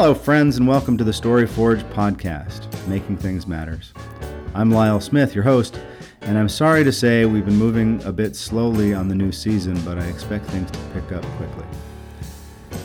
[0.00, 3.92] Hello, friends, and welcome to the Story Forge podcast, Making Things Matters.
[4.54, 5.78] I'm Lyle Smith, your host,
[6.22, 9.78] and I'm sorry to say we've been moving a bit slowly on the new season,
[9.82, 11.66] but I expect things to pick up quickly.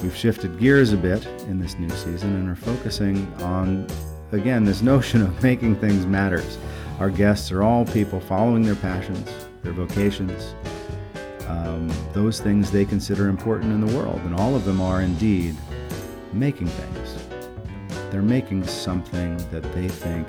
[0.04, 3.88] We've shifted gears a bit in this new season and are focusing on,
[4.34, 6.58] again, this notion of making things matters.
[7.00, 9.30] Our guests are all people following their passions,
[9.64, 10.54] their vocations,
[11.48, 15.56] um, those things they consider important in the world, and all of them are indeed
[16.36, 17.18] making things.
[18.12, 20.28] They're making something that they think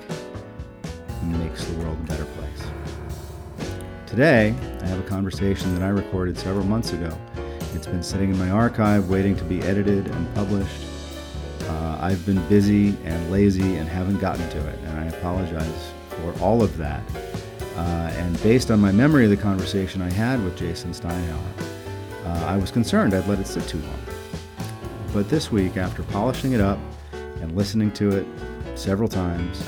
[1.22, 3.68] makes the world a better place.
[4.06, 7.16] Today, I have a conversation that I recorded several months ago.
[7.74, 10.82] It's been sitting in my archive waiting to be edited and published.
[11.62, 16.32] Uh, I've been busy and lazy and haven't gotten to it, and I apologize for
[16.40, 17.02] all of that.
[17.76, 21.42] Uh, and based on my memory of the conversation I had with Jason Steinhauer,
[22.24, 24.05] uh, I was concerned I'd let it sit too long.
[25.16, 26.78] But this week, after polishing it up
[27.40, 28.26] and listening to it
[28.74, 29.66] several times,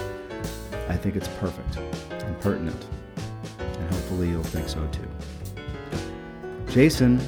[0.91, 1.79] I think it's perfect
[2.11, 2.87] and pertinent.
[3.59, 5.09] And hopefully you'll think so too.
[6.71, 7.19] Jason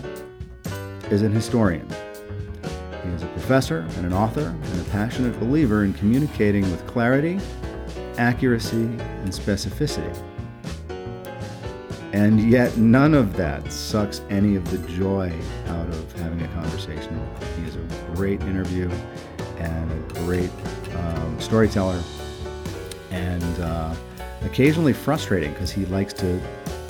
[1.10, 1.88] is an historian.
[3.04, 7.41] He is a professor and an author and a passionate believer in communicating with clarity,
[8.18, 10.30] accuracy, and specificity.
[12.12, 15.33] And yet, none of that sucks any of the joy
[15.69, 17.62] out of having a conversation with him.
[17.62, 18.91] He is a great interview
[19.58, 20.50] and a great
[20.97, 22.03] um, storyteller,
[23.11, 23.94] and uh,
[24.42, 26.41] occasionally frustrating because he likes to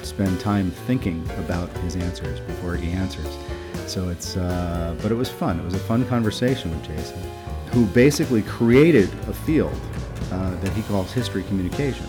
[0.02, 3.36] spend time thinking about his answers before he answers.
[3.86, 5.60] So it's, uh, but it was fun.
[5.60, 7.20] It was a fun conversation with Jason,
[7.72, 9.78] who basically created a field
[10.32, 12.06] uh, that he calls history communication.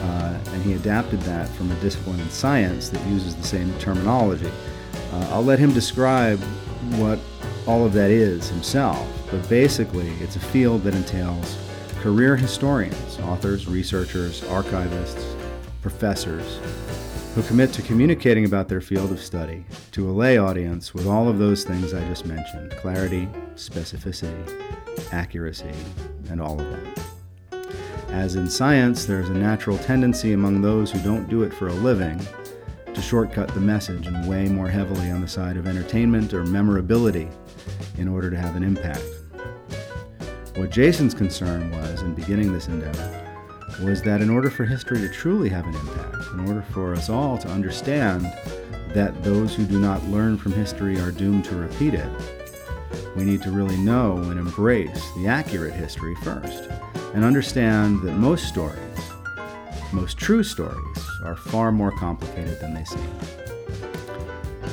[0.00, 4.50] Uh, and he adapted that from a discipline in science that uses the same terminology.
[5.12, 6.40] Uh, I'll let him describe
[6.96, 7.18] what
[7.66, 11.56] all of that is himself, but basically, it's a field that entails
[12.00, 15.36] career historians, authors, researchers, archivists,
[15.82, 16.58] professors,
[17.34, 21.28] who commit to communicating about their field of study to a lay audience with all
[21.28, 24.32] of those things I just mentioned clarity, specificity,
[25.12, 25.70] accuracy,
[26.30, 27.09] and all of that.
[28.12, 31.68] As in science, there is a natural tendency among those who don't do it for
[31.68, 32.20] a living
[32.92, 37.28] to shortcut the message and weigh more heavily on the side of entertainment or memorability
[37.98, 39.04] in order to have an impact.
[40.56, 43.16] What Jason's concern was in beginning this endeavor
[43.80, 47.08] was that in order for history to truly have an impact, in order for us
[47.08, 48.24] all to understand
[48.92, 52.39] that those who do not learn from history are doomed to repeat it,
[53.16, 56.68] we need to really know and embrace the accurate history first
[57.14, 58.78] and understand that most stories,
[59.92, 63.10] most true stories, are far more complicated than they seem.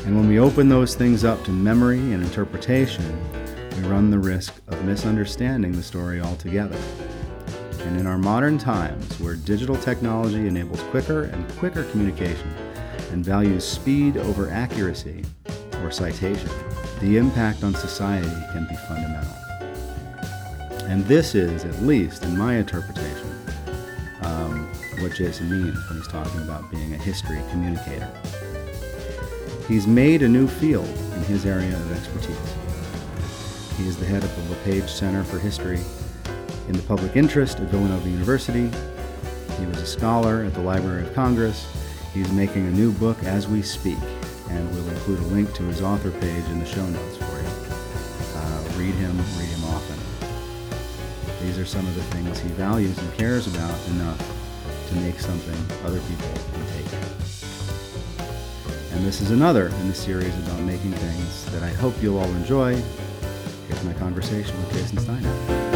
[0.06, 3.20] And when we open those things up to memory and interpretation,
[3.76, 6.78] we run the risk of misunderstanding the story altogether.
[7.82, 12.54] And in our modern times, where digital technology enables quicker and quicker communication
[13.12, 15.24] and values speed over accuracy
[15.82, 16.50] or citation,
[17.00, 19.34] the impact on society can be fundamental.
[20.86, 23.30] And this is, at least in my interpretation,
[24.22, 24.68] um,
[25.00, 28.12] what Jason means when he's talking about being a history communicator.
[29.68, 32.38] He's made a new field in his area of expertise.
[33.78, 35.80] He is the head of the LePage Center for History
[36.68, 38.72] in the Public Interest at Villanova University.
[39.60, 41.68] He was a scholar at the Library of Congress.
[42.14, 44.00] He's making a new book as we speak,
[44.50, 47.48] and we'll include a link to his author page in the show notes for you.
[48.36, 49.98] Uh, read him, read him often.
[51.46, 54.20] These are some of the things he values and cares about enough
[54.90, 56.88] to make something other people can take.
[58.94, 62.34] And this is another in the series about making things that I hope you'll all
[62.36, 62.76] enjoy.
[63.68, 65.68] Here's my conversation with Jason Steinhauer.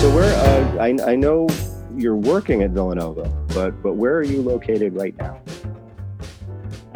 [0.00, 1.48] So where uh, I, I know
[1.96, 5.41] you're working at Villanova, but but where are you located right now?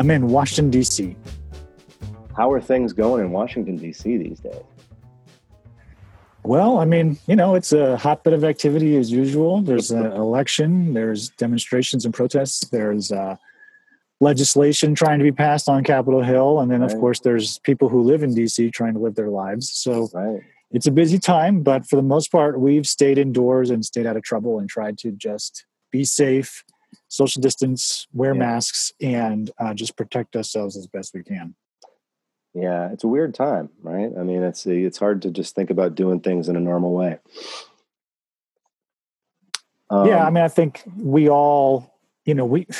[0.06, 1.16] I'm in Washington D.C.
[2.36, 4.16] How are things going in Washington D.C.
[4.18, 4.62] these days?
[6.44, 9.62] Well, I mean, you know, it's a hotbed of activity as usual.
[9.62, 13.34] There's an election, there's demonstrations and protests, there's uh,
[14.20, 18.02] legislation trying to be passed on Capitol Hill, and then, of course, there's people who
[18.02, 19.72] live in DC trying to live their lives.
[19.72, 20.40] So right.
[20.70, 24.16] it's a busy time, but for the most part, we've stayed indoors and stayed out
[24.16, 26.62] of trouble and tried to just be safe,
[27.08, 28.40] social distance, wear yeah.
[28.40, 31.54] masks, and uh, just protect ourselves as best we can.
[32.54, 34.10] Yeah, it's a weird time, right?
[34.18, 37.18] I mean, it's it's hard to just think about doing things in a normal way.
[39.90, 41.94] Um, yeah, I um mean, I think we all,
[42.24, 42.66] you know, we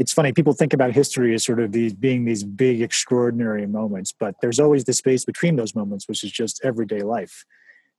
[0.00, 4.12] it's funny people think about history as sort of these being these big extraordinary moments
[4.18, 7.44] but there's always the space between those moments which is just everyday life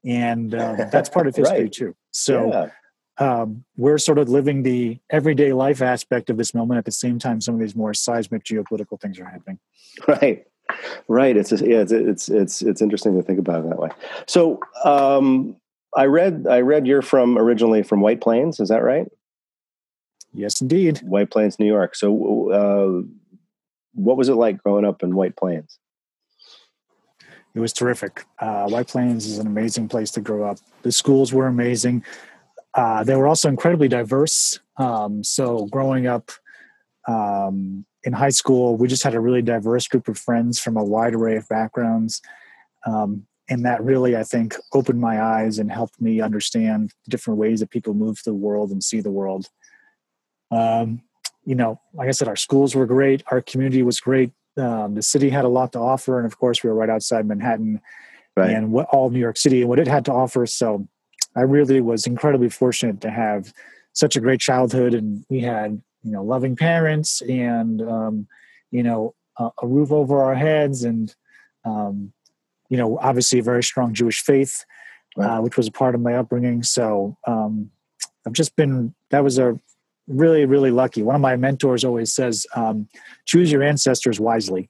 [0.03, 1.71] and um, that's part of history right.
[1.71, 2.69] too so yeah.
[3.17, 7.19] Um, we're sort of living the everyday life aspect of this moment at the same
[7.19, 9.59] time some of these more seismic geopolitical things are happening
[10.07, 10.45] right
[11.07, 13.89] right it's just, yeah it's, it's it's it's interesting to think about it that way
[14.27, 15.55] so um,
[15.95, 19.07] i read i read you're from originally from white plains is that right
[20.33, 20.99] Yes, indeed.
[20.99, 21.95] White Plains, New York.
[21.95, 23.07] So, uh,
[23.93, 25.77] what was it like growing up in White Plains?
[27.53, 28.25] It was terrific.
[28.39, 30.59] Uh, White Plains is an amazing place to grow up.
[30.83, 32.05] The schools were amazing.
[32.73, 34.59] Uh, they were also incredibly diverse.
[34.77, 36.31] Um, so, growing up
[37.07, 40.83] um, in high school, we just had a really diverse group of friends from a
[40.83, 42.21] wide array of backgrounds.
[42.85, 47.59] Um, and that really, I think, opened my eyes and helped me understand different ways
[47.59, 49.47] that people move through the world and see the world.
[50.51, 51.01] Um,
[51.43, 53.23] you know, like I said, our schools were great.
[53.29, 54.31] Our community was great.
[54.57, 57.25] Um, the city had a lot to offer, and of course, we were right outside
[57.25, 57.81] Manhattan
[58.35, 58.51] right.
[58.51, 60.45] and what all New York City and what it had to offer.
[60.45, 60.87] So,
[61.35, 63.53] I really was incredibly fortunate to have
[63.93, 68.27] such a great childhood, and we had you know loving parents and um,
[68.71, 71.13] you know a, a, roof over our heads, and
[71.65, 72.11] um,
[72.69, 74.65] you know obviously a very strong Jewish faith,
[75.15, 75.37] right.
[75.37, 76.63] uh, which was a part of my upbringing.
[76.63, 77.71] So um,
[78.25, 79.59] I've just been that was a
[80.07, 82.87] really really lucky one of my mentors always says um,
[83.25, 84.69] choose your ancestors wisely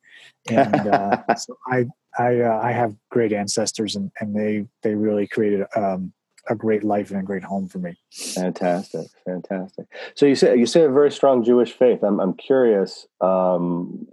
[0.50, 1.86] and uh, so i
[2.20, 6.12] I, uh, I have great ancestors and, and they they really created um,
[6.50, 9.86] a great life and a great home for me fantastic fantastic
[10.16, 14.08] so you say you say a very strong jewish faith i'm, I'm curious um,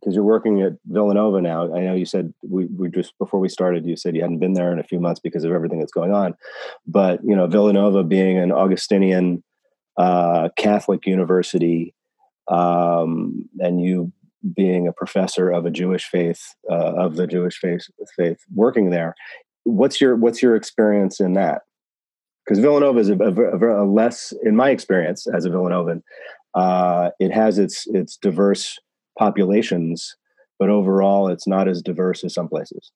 [0.00, 1.74] because you're working at Villanova now.
[1.74, 4.54] I know you said we, we just before we started, you said you hadn't been
[4.54, 6.34] there in a few months because of everything that's going on.
[6.86, 9.42] But you know, Villanova being an Augustinian
[9.96, 11.94] uh, Catholic university,
[12.48, 14.12] um, and you
[14.54, 17.86] being a professor of a Jewish faith, uh, of the Jewish faith,
[18.16, 19.14] faith, working there.
[19.64, 21.62] What's your what's your experience in that?
[22.48, 26.02] Because Villanova is a, a, a, less, in my experience as a Villanovan,
[26.54, 28.78] uh, it has its its diverse
[29.18, 30.16] populations,
[30.58, 32.90] but overall, it's not as diverse as some places.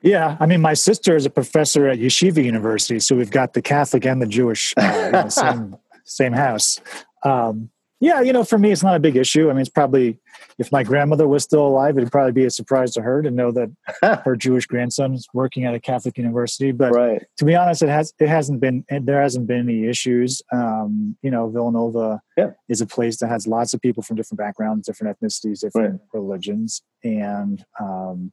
[0.00, 3.60] Yeah, I mean, my sister is a professor at Yeshiva University, so we've got the
[3.60, 6.80] Catholic and the Jewish uh, in the same same house.
[7.22, 7.68] Um,
[8.04, 9.48] yeah, you know, for me, it's not a big issue.
[9.48, 10.18] I mean, it's probably
[10.58, 13.50] if my grandmother was still alive, it'd probably be a surprise to her to know
[13.52, 16.70] that her Jewish grandson is working at a Catholic university.
[16.70, 17.22] But right.
[17.38, 20.42] to be honest, it has it hasn't been there hasn't been any issues.
[20.52, 22.50] Um, you know, Villanova yeah.
[22.68, 26.20] is a place that has lots of people from different backgrounds, different ethnicities, different right.
[26.20, 28.32] religions, and um,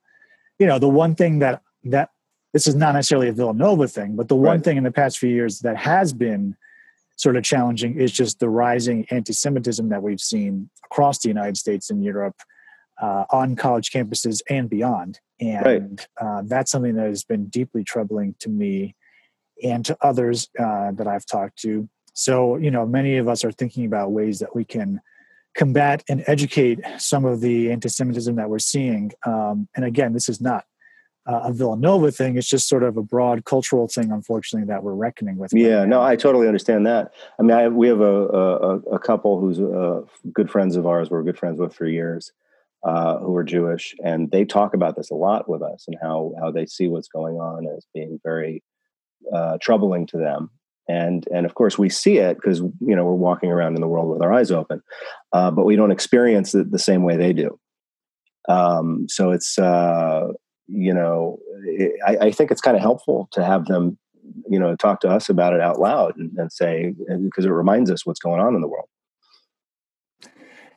[0.59, 2.09] you know, the one thing that that
[2.53, 4.63] this is not necessarily a Villanova thing, but the one right.
[4.63, 6.57] thing in the past few years that has been
[7.21, 11.91] sort of challenging is just the rising anti-Semitism that we've seen across the United States
[11.91, 12.37] and Europe
[12.99, 15.19] uh, on college campuses and beyond.
[15.39, 16.07] And right.
[16.19, 18.95] uh, that's something that has been deeply troubling to me
[19.63, 21.87] and to others uh, that I've talked to.
[22.13, 24.99] So, you know, many of us are thinking about ways that we can
[25.55, 29.11] combat and educate some of the anti-Semitism that we're seeing.
[29.27, 30.65] Um, and again, this is not
[31.27, 34.93] uh, a Villanova thing; it's just sort of a broad cultural thing, unfortunately, that we're
[34.93, 35.51] reckoning with.
[35.53, 37.13] Yeah, no, I totally understand that.
[37.39, 40.01] I mean, I, we have a, a, a couple who's uh,
[40.33, 41.09] good friends of ours.
[41.09, 42.31] We're good friends with for years.
[42.83, 46.33] Uh, who are Jewish, and they talk about this a lot with us, and how
[46.39, 48.63] how they see what's going on as being very
[49.31, 50.49] uh, troubling to them
[50.87, 53.87] and and of course we see it because you know we're walking around in the
[53.87, 54.81] world with our eyes open
[55.33, 57.59] uh, but we don't experience it the same way they do
[58.49, 60.27] um, so it's uh,
[60.71, 63.97] you know it, I, I, think it's kind of helpful to have them
[64.49, 67.91] you know talk to us about it out loud and, and say because it reminds
[67.91, 68.87] us what's going on in the world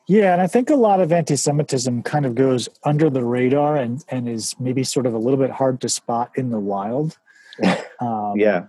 [0.07, 4.05] yeah, and I think a lot of anti-Semitism kind of goes under the radar and
[4.11, 7.19] and is maybe sort of a little bit hard to spot in the wild.
[8.01, 8.65] Um, yeah,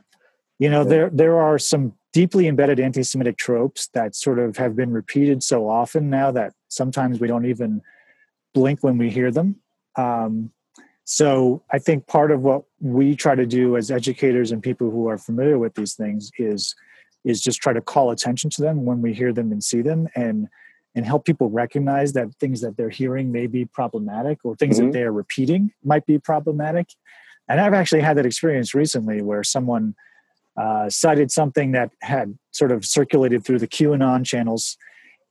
[0.60, 4.92] you know, there there are some deeply embedded anti-Semitic tropes that sort of have been
[4.92, 7.82] repeated so often now that sometimes we don't even
[8.54, 9.56] blink when we hear them.
[9.98, 10.52] Um,
[11.06, 15.08] so I think part of what we try to do as educators and people who
[15.08, 16.76] are familiar with these things is
[17.24, 20.08] is just try to call attention to them when we hear them and see them
[20.16, 20.48] and
[20.96, 24.88] and help people recognize that things that they're hearing may be problematic or things mm-hmm.
[24.88, 26.88] that they're repeating might be problematic.
[27.50, 29.94] And I've actually had that experience recently where someone
[30.58, 34.78] uh, cited something that had sort of circulated through the QAnon channels.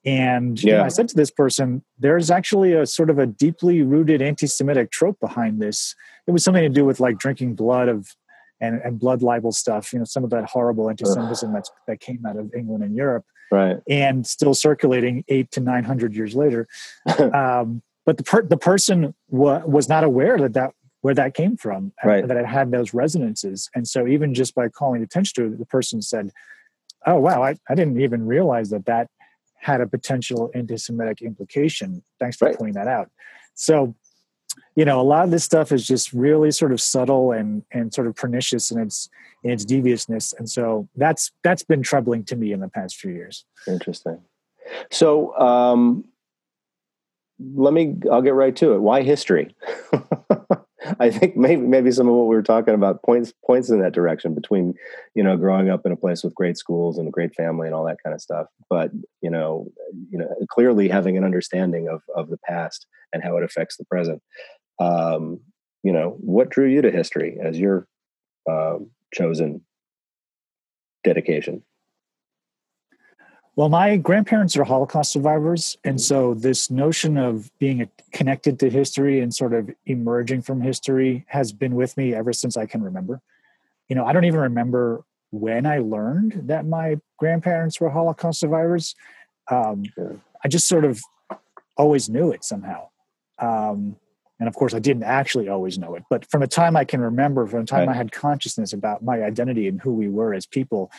[0.06, 0.70] And yeah.
[0.70, 4.20] you know, I said to this person, there's actually a sort of a deeply rooted
[4.20, 5.94] anti Semitic trope behind this.
[6.26, 8.14] It was something to do with like drinking blood of
[8.60, 12.24] and, and blood libel stuff, you know, some of that horrible anti-Semitism that's, that came
[12.26, 13.78] out of England and Europe, right?
[13.88, 16.66] And still circulating eight to nine hundred years later.
[17.34, 21.56] um, but the per- the person wa- was not aware that that where that came
[21.56, 22.26] from, right.
[22.26, 25.66] that it had those resonances, and so even just by calling attention to it, the
[25.66, 26.30] person said,
[27.06, 29.08] "Oh wow, I, I didn't even realize that that
[29.64, 32.56] had a potential anti-Semitic implication." Thanks for right.
[32.56, 33.10] pointing that out.
[33.54, 33.94] So
[34.76, 37.92] you know a lot of this stuff is just really sort of subtle and and
[37.92, 39.08] sort of pernicious in its
[39.42, 43.12] in its deviousness and so that's that's been troubling to me in the past few
[43.12, 44.20] years interesting
[44.90, 46.04] so um
[47.54, 49.54] let me i'll get right to it why history
[51.00, 53.92] i think maybe maybe some of what we were talking about points points in that
[53.92, 54.74] direction between
[55.14, 57.74] you know growing up in a place with great schools and a great family and
[57.74, 59.66] all that kind of stuff but you know
[60.10, 63.84] you know clearly having an understanding of of the past and how it affects the
[63.84, 64.22] present
[64.80, 65.40] um,
[65.84, 67.86] you know, what drew you to history as your
[68.50, 68.78] uh,
[69.12, 69.60] chosen
[71.04, 71.62] dedication?
[73.56, 75.78] Well, my grandparents are Holocaust survivors.
[75.84, 81.24] And so this notion of being connected to history and sort of emerging from history
[81.28, 83.20] has been with me ever since I can remember.
[83.88, 88.96] You know, I don't even remember when I learned that my grandparents were Holocaust survivors.
[89.48, 90.20] Um, sure.
[90.44, 91.00] I just sort of
[91.76, 92.88] always knew it somehow.
[93.38, 93.96] Um,
[94.40, 97.00] and of course, I didn't actually always know it, but from the time I can
[97.00, 97.94] remember, from the time right.
[97.94, 100.90] I had consciousness about my identity and who we were as people,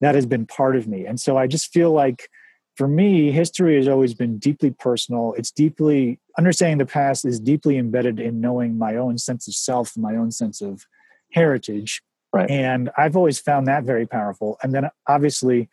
[0.00, 1.06] that has been part of me.
[1.06, 2.28] And so I just feel like
[2.76, 5.34] for me, history has always been deeply personal.
[5.38, 9.96] It's deeply, understanding the past is deeply embedded in knowing my own sense of self,
[9.96, 10.84] my own sense of
[11.32, 12.02] heritage.
[12.32, 12.50] Right.
[12.50, 14.58] And I've always found that very powerful.
[14.62, 15.70] And then obviously,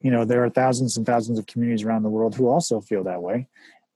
[0.00, 3.04] you know, there are thousands and thousands of communities around the world who also feel
[3.04, 3.46] that way.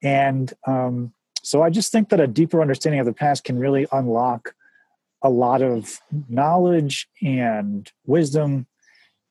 [0.03, 3.87] And um, so I just think that a deeper understanding of the past can really
[3.91, 4.55] unlock
[5.23, 8.67] a lot of knowledge and wisdom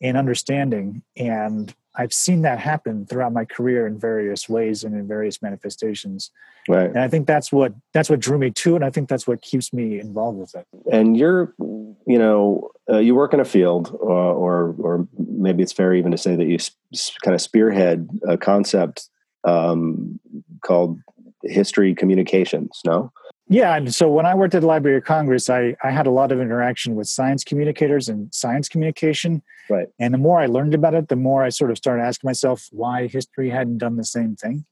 [0.03, 1.01] and understanding.
[1.17, 6.31] And I've seen that happen throughout my career in various ways and in various manifestations.
[6.67, 6.89] Right.
[6.89, 8.75] And I think that's what that's what drew me to it.
[8.77, 10.65] And I think that's what keeps me involved with it.
[10.91, 15.73] And you're, you know, uh, you work in a field, uh, or or maybe it's
[15.73, 16.75] fair even to say that you sp-
[17.21, 19.09] kind of spearhead a concept
[19.43, 20.19] um,
[20.65, 20.99] called
[21.43, 23.11] history communications, no?
[23.53, 26.09] Yeah, and so when I worked at the Library of Congress, I, I had a
[26.09, 29.43] lot of interaction with science communicators and science communication.
[29.69, 29.87] Right.
[29.99, 32.67] And the more I learned about it, the more I sort of started asking myself
[32.71, 34.65] why history hadn't done the same thing.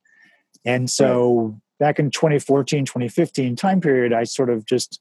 [0.65, 1.55] And so right.
[1.79, 4.99] back in 2014, 2015 time period, I sort of just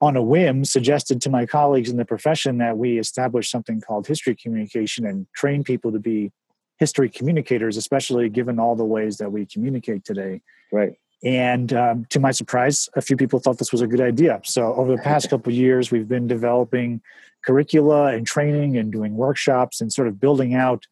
[0.00, 4.06] on a whim suggested to my colleagues in the profession that we establish something called
[4.06, 6.30] history communication and train people to be
[6.78, 10.42] history communicators, especially given all the ways that we communicate today.
[10.70, 10.94] Right.
[11.26, 14.40] And um, to my surprise, a few people thought this was a good idea.
[14.44, 17.02] So over the past couple of years, we've been developing
[17.44, 20.86] curricula and training and doing workshops and sort of building out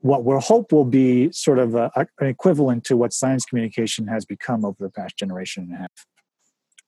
[0.00, 4.06] what we hope will be sort of a, a, an equivalent to what science communication
[4.06, 6.06] has become over the past generation and a half.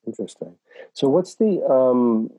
[0.06, 0.54] Interesting.
[0.94, 2.30] So what's the um,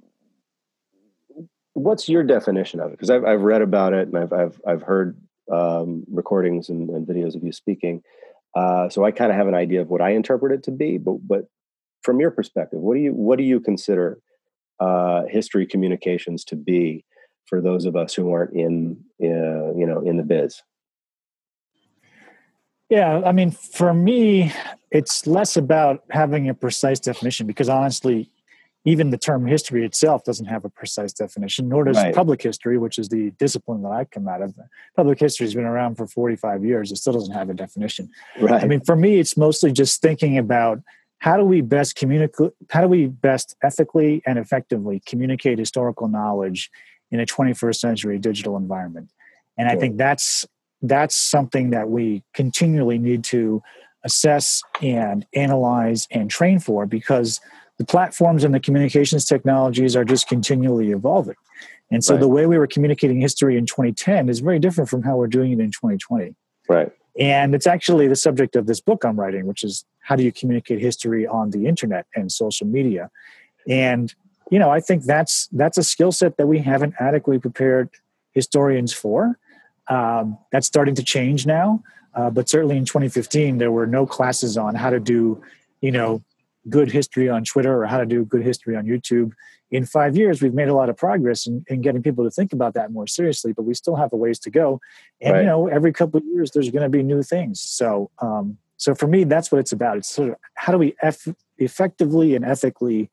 [1.74, 2.92] what's your definition of it?
[2.92, 5.16] Because I've I've read about it and I've I've I've heard
[5.52, 8.02] um, recordings and, and videos of you speaking.
[8.56, 10.98] Uh, so I kind of have an idea of what I interpret it to be,
[10.98, 11.46] but but
[12.02, 14.20] from your perspective, what do you what do you consider
[14.80, 17.06] uh, history communications to be
[17.46, 20.62] for those of us who aren't in uh, you know in the biz?
[22.90, 24.52] Yeah, I mean, for me,
[24.90, 28.32] it's less about having a precise definition because honestly,
[28.86, 32.16] even the term history itself doesn't have a precise definition, nor does right.
[32.16, 34.56] public history, which is the discipline that I come out of.
[34.96, 36.92] Public history has been around for 45 years.
[36.92, 38.10] It still doesn't have a definition.
[38.40, 38.64] Right.
[38.64, 40.80] I mean, for me, it's mostly just thinking about
[41.20, 46.72] how do we best communicate, how do we best ethically and effectively communicate historical knowledge
[47.12, 49.12] in a 21st century digital environment.
[49.58, 49.78] And sure.
[49.78, 50.46] I think that's
[50.82, 53.62] that's something that we continually need to
[54.06, 57.42] assess and analyze and train for because
[57.80, 61.36] the platforms and the communications technologies are just continually evolving.
[61.90, 62.20] And so right.
[62.20, 65.54] the way we were communicating history in 2010 is very different from how we're doing
[65.54, 66.36] it in 2020.
[66.68, 66.92] Right.
[67.18, 70.32] And it's actually the subject of this book I'm writing, which is how do you
[70.32, 73.10] communicate history on the internet and social media.
[73.68, 74.14] And
[74.52, 77.90] you know, I think that's that's a skill set that we haven't adequately prepared
[78.34, 79.38] historians for.
[79.88, 81.84] Um, that's starting to change now,
[82.14, 85.42] uh, but certainly in 2015 there were no classes on how to do,
[85.82, 86.22] you know,
[86.70, 89.32] good history on Twitter or how to do good history on YouTube.
[89.72, 92.54] In five years, we've made a lot of progress in, in getting people to think
[92.54, 94.80] about that more seriously, but we still have a ways to go.
[95.22, 95.40] And right.
[95.42, 97.62] you know, every couple of years, there's going to be new things.
[97.62, 99.98] So, um, so for me, that's what it's about.
[99.98, 103.12] It's sort of how do we eff- effectively and ethically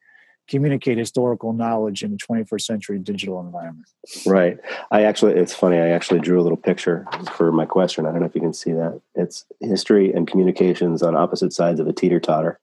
[0.48, 3.88] communicate historical knowledge in a 21st century digital environment.
[4.24, 4.58] Right.
[4.90, 5.78] I actually, it's funny.
[5.78, 8.06] I actually drew a little picture for my question.
[8.06, 9.00] I don't know if you can see that.
[9.14, 12.60] It's history and communications on opposite sides of a teeter totter,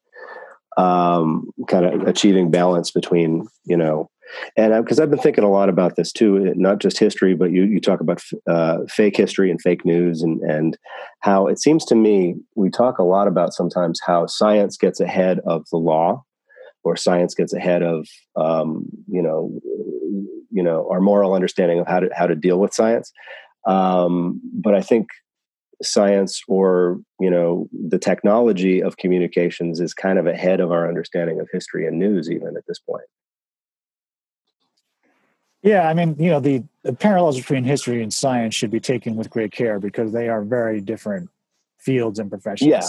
[0.78, 4.10] um, kind of achieving balance between you know
[4.56, 7.64] and because I've been thinking a lot about this too, not just history, but you
[7.64, 10.78] you talk about uh, fake history and fake news, and and
[11.20, 15.40] how it seems to me we talk a lot about sometimes how science gets ahead
[15.46, 16.24] of the law,
[16.84, 19.52] or science gets ahead of um, you know
[20.52, 23.12] you know our moral understanding of how to how to deal with science.
[23.66, 25.08] Um, but I think
[25.82, 31.40] science or you know the technology of communications is kind of ahead of our understanding
[31.40, 33.06] of history and news even at this point
[35.64, 39.16] yeah, I mean, you know, the, the, parallels between history and science should be taken
[39.16, 41.30] with great care because they are very different
[41.80, 42.70] fields and professions.
[42.70, 42.84] Yeah.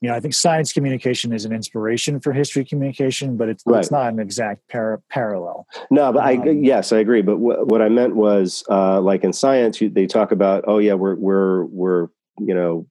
[0.00, 3.78] You know, I think science communication is an inspiration for history communication, but it's, right.
[3.78, 5.66] it's not an exact par- parallel.
[5.90, 7.22] No, but um, I yes, I agree.
[7.22, 10.78] But wh- what I meant was, uh, like in science, you, they talk about, oh
[10.78, 12.86] yeah, we're we're we're you know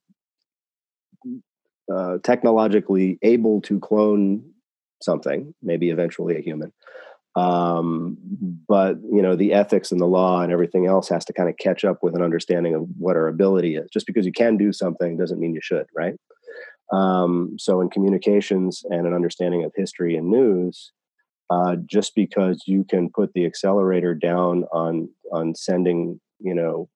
[1.94, 4.44] uh, technologically able to clone
[5.02, 6.72] something, maybe eventually a human.
[7.36, 8.18] Um,
[8.68, 11.58] but you know the ethics and the law and everything else has to kind of
[11.58, 13.90] catch up with an understanding of what our ability is.
[13.92, 16.16] Just because you can do something doesn't mean you should right?
[16.92, 20.92] Um, so in communications and an understanding of history and news
[21.50, 26.90] uh, just because you can put the accelerator down on on sending you know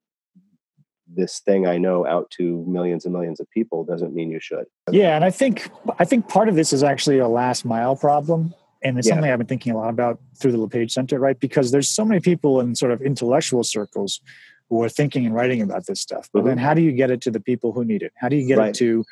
[1.16, 4.66] this thing I know out to millions and millions of people doesn't mean you should.
[4.92, 8.54] Yeah, and I think I think part of this is actually a last mile problem
[8.84, 9.16] and it's yeah.
[9.16, 11.40] something I've been thinking a lot about through the LePage Center, right?
[11.40, 14.22] Because there's so many people in sort of intellectual circles
[14.70, 16.30] who are thinking and writing about this stuff.
[16.32, 16.50] But mm-hmm.
[16.50, 18.14] then how do you get it to the people who need it?
[18.16, 18.70] How do you get right.
[18.70, 19.04] it to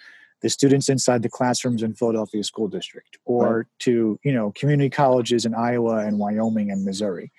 [0.41, 3.65] the students inside the classrooms in Philadelphia School District or right.
[3.79, 7.31] to, you know, community colleges in Iowa and Wyoming and Missouri?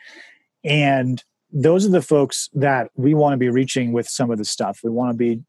[0.65, 1.23] And
[1.53, 4.81] those are the folks that we want to be reaching with some of the stuff.
[4.83, 5.43] We want to be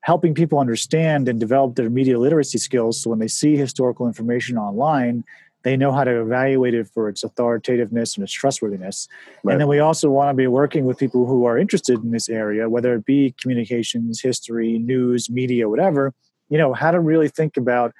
[0.00, 4.58] helping people understand and develop their media literacy skills so when they see historical information
[4.58, 5.24] online
[5.64, 9.08] they know how to evaluate it for its authoritativeness and its trustworthiness.
[9.42, 9.52] Right.
[9.52, 12.28] And then we also want to be working with people who are interested in this
[12.28, 16.12] area, whether it be communications, history, news, media, whatever,
[16.50, 17.92] you know, how to really think about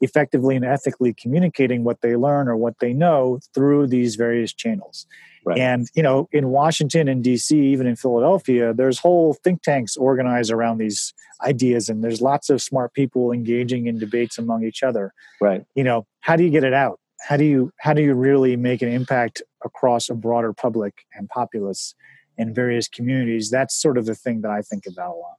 [0.00, 5.06] effectively and ethically communicating what they learn or what they know through these various channels.
[5.44, 5.58] Right.
[5.58, 10.50] And you know, in Washington and DC, even in Philadelphia, there's whole think tanks organized
[10.50, 15.12] around these ideas, and there's lots of smart people engaging in debates among each other.
[15.40, 15.64] Right.
[15.74, 16.98] You know, how do you get it out?
[17.26, 21.28] how do you how do you really make an impact across a broader public and
[21.28, 21.94] populace
[22.38, 25.36] in various communities that's sort of the thing that i think about a lot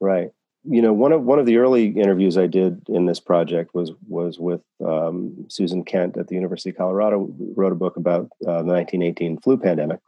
[0.00, 0.30] right
[0.64, 3.92] you know one of one of the early interviews i did in this project was
[4.08, 8.62] was with um, susan kent at the university of colorado wrote a book about uh,
[8.62, 10.00] the 1918 flu pandemic.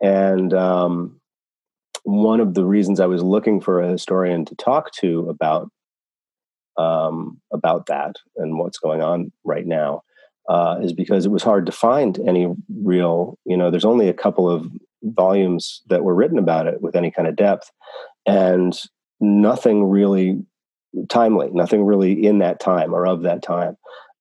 [0.00, 1.20] And um,
[2.04, 5.70] one of the reasons i was looking for a historian to talk to about
[6.76, 10.02] um, about that and what's going on right now
[10.48, 12.48] uh, is because it was hard to find any
[12.82, 14.66] real, you know, there's only a couple of
[15.02, 17.70] volumes that were written about it with any kind of depth,
[18.26, 18.80] and
[19.20, 20.42] nothing really
[21.08, 23.76] timely, nothing really in that time or of that time.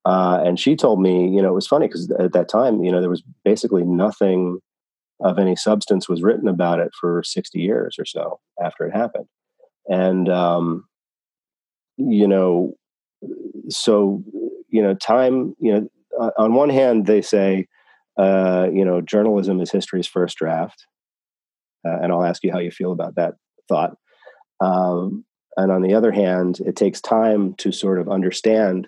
[0.05, 2.91] Uh, and she told me, you know, it was funny because at that time, you
[2.91, 4.59] know, there was basically nothing
[5.19, 9.25] of any substance was written about it for 60 years or so after it happened.
[9.87, 10.85] And, um,
[11.97, 12.73] you know,
[13.69, 14.23] so,
[14.69, 17.67] you know, time, you know, uh, on one hand, they say,
[18.17, 20.85] uh, you know, journalism is history's first draft,
[21.85, 23.35] uh, and I'll ask you how you feel about that
[23.67, 23.95] thought.
[24.59, 28.87] Um, and on the other hand, it takes time to sort of understand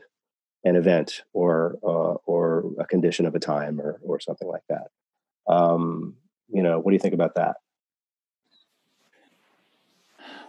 [0.63, 4.88] an event or uh, or a condition of a time or or something like that.
[5.47, 6.15] Um,
[6.49, 7.55] you know, what do you think about that?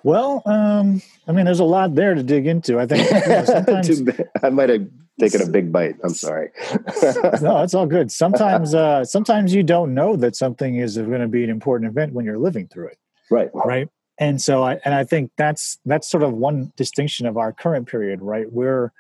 [0.03, 2.79] Well, um, I mean, there's a lot there to dig into.
[2.79, 4.03] I think you know, sometimes
[4.43, 5.97] I might have taken a big bite.
[6.03, 6.51] I'm sorry.
[7.43, 8.11] no, it's all good.
[8.11, 12.15] Sometimes, uh, sometimes you don't know that something is going to be an important event
[12.15, 12.99] when you're living through it.
[13.31, 13.51] Right.
[13.53, 13.89] Right.
[14.21, 17.89] And so, I and I think that's that's sort of one distinction of our current
[17.89, 18.21] period.
[18.21, 18.51] Right.
[18.53, 18.93] We're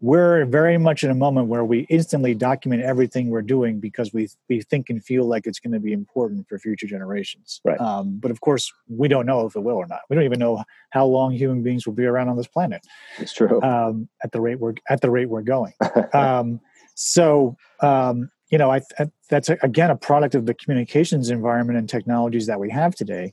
[0.00, 4.28] we're very much in a moment where we instantly document everything we're doing because we
[4.48, 7.60] we think and feel like it's going to be important for future generations.
[7.64, 7.80] Right.
[7.80, 10.00] Um, but of course, we don't know if it will or not.
[10.08, 12.86] We don't even know how long human beings will be around on this planet.
[13.18, 13.60] It's true.
[13.62, 15.72] Um, at the rate we're at the rate we're going.
[16.12, 16.60] um,
[16.94, 21.78] so um, you know, I, I, that's a, again a product of the communications environment
[21.78, 23.32] and technologies that we have today,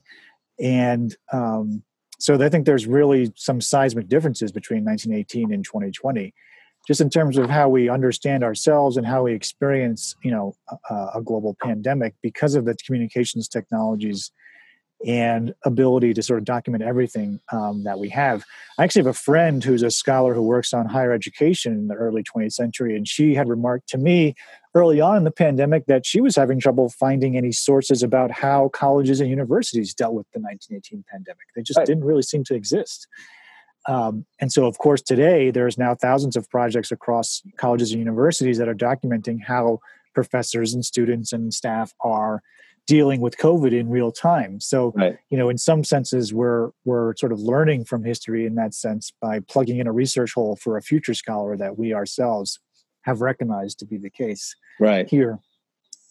[0.62, 1.82] and um,
[2.18, 6.32] so I think there's really some seismic differences between 1918 and 2020
[6.86, 10.56] just in terms of how we understand ourselves and how we experience, you know,
[10.90, 14.32] a, a global pandemic because of the communications technologies
[15.06, 18.44] and ability to sort of document everything um, that we have.
[18.78, 21.94] I actually have a friend who's a scholar who works on higher education in the
[21.94, 24.34] early 20th century, and she had remarked to me
[24.74, 28.68] early on in the pandemic that she was having trouble finding any sources about how
[28.68, 31.46] colleges and universities dealt with the 1918 pandemic.
[31.54, 31.86] They just right.
[31.86, 33.06] didn't really seem to exist.
[33.86, 38.58] Um, and so, of course, today there's now thousands of projects across colleges and universities
[38.58, 39.80] that are documenting how
[40.14, 42.42] professors and students and staff are
[42.86, 44.60] dealing with COVID in real time.
[44.60, 45.16] So, right.
[45.30, 49.12] you know, in some senses, we're we're sort of learning from history in that sense
[49.20, 52.58] by plugging in a research hole for a future scholar that we ourselves
[53.02, 54.54] have recognized to be the case.
[54.80, 55.38] Right here.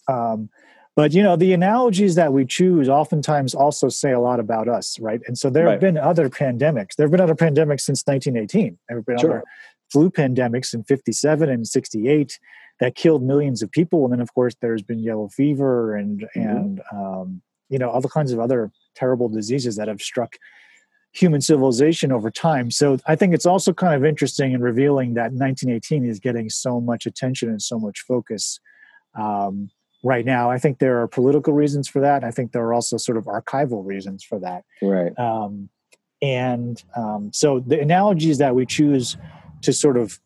[0.08, 0.48] Um,
[0.94, 4.98] but you know, the analogies that we choose oftentimes also say a lot about us,
[5.00, 5.20] right?
[5.26, 5.72] And so there right.
[5.72, 6.96] have been other pandemics.
[6.96, 8.78] There have been other pandemics since 1918.
[8.88, 9.30] There have been sure.
[9.30, 9.44] other
[9.90, 12.38] flu pandemics in 57 and 68
[12.82, 14.04] that killed millions of people.
[14.04, 16.40] And then, of course, there's been yellow fever and mm-hmm.
[16.40, 20.34] and um, you know all the kinds of other terrible diseases that have struck
[21.12, 22.72] human civilization over time.
[22.72, 26.80] So I think it's also kind of interesting and revealing that 1918 is getting so
[26.80, 28.58] much attention and so much focus
[29.14, 29.70] um,
[30.02, 30.50] right now.
[30.50, 32.24] I think there are political reasons for that.
[32.24, 34.64] I think there are also sort of archival reasons for that.
[34.80, 35.16] Right.
[35.18, 35.68] Um,
[36.20, 39.16] and um, so the analogies that we choose
[39.60, 40.18] to sort of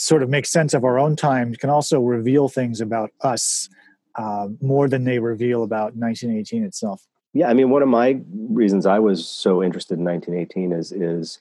[0.00, 3.68] sort of make sense of our own time can also reveal things about us
[4.16, 7.06] uh, more than they reveal about 1918 itself.
[7.32, 11.38] Yeah, I mean, one of my reasons I was so interested in 1918 is is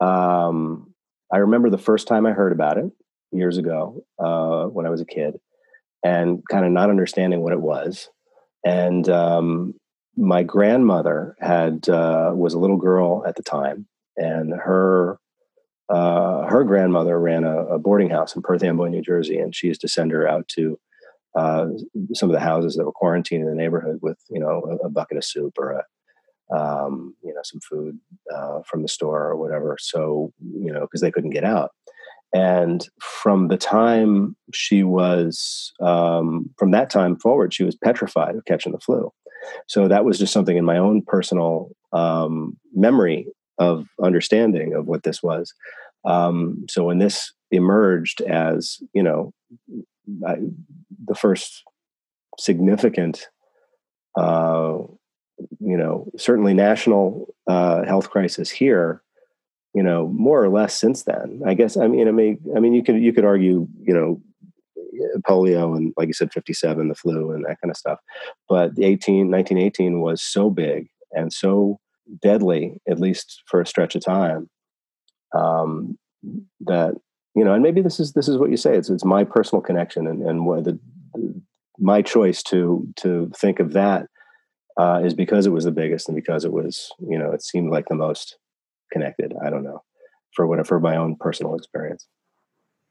[0.00, 0.92] um,
[1.32, 2.90] I remember the first time I heard about it
[3.30, 5.40] years ago uh, when I was a kid,
[6.04, 8.10] and kind of not understanding what it was.
[8.64, 9.74] And um,
[10.16, 13.86] my grandmother had uh, was a little girl at the time,
[14.18, 15.18] and her
[15.92, 19.66] uh, her grandmother ran a, a, boarding house in Perth Amboy, New Jersey, and she
[19.66, 20.78] used to send her out to
[21.38, 21.66] uh,
[22.14, 24.88] some of the houses that were quarantined in the neighborhood with, you know, a, a
[24.88, 27.98] bucket of soup or a, um, you know, some food
[28.34, 29.76] uh, from the store or whatever.
[29.78, 31.72] So, you know, because they couldn't get out.
[32.34, 38.46] And from the time she was, um, from that time forward, she was petrified of
[38.46, 39.12] catching the flu.
[39.68, 43.26] So that was just something in my own personal um, memory
[43.58, 45.52] of understanding of what this was.
[46.04, 49.32] Um, so when this emerged as you know
[50.26, 50.36] I,
[51.06, 51.62] the first
[52.38, 53.28] significant,
[54.16, 54.78] uh,
[55.60, 59.02] you know, certainly national uh, health crisis here,
[59.74, 61.42] you know, more or less since then.
[61.46, 64.20] I guess I mean, I mean, I mean, you could you could argue, you know,
[65.26, 67.98] polio and like you said 57 the flu and that kind of stuff
[68.48, 71.80] but the 18 1918 was so big and so
[72.20, 74.48] deadly at least for a stretch of time
[75.34, 75.98] um,
[76.60, 76.94] that
[77.34, 78.76] you know, and maybe this is this is what you say.
[78.76, 80.78] It's it's my personal connection and and what the,
[81.14, 81.40] the
[81.78, 84.06] my choice to to think of that
[84.76, 87.70] uh, is because it was the biggest and because it was you know it seemed
[87.70, 88.36] like the most
[88.92, 89.34] connected.
[89.44, 89.82] I don't know
[90.34, 92.06] for what for my own personal experience.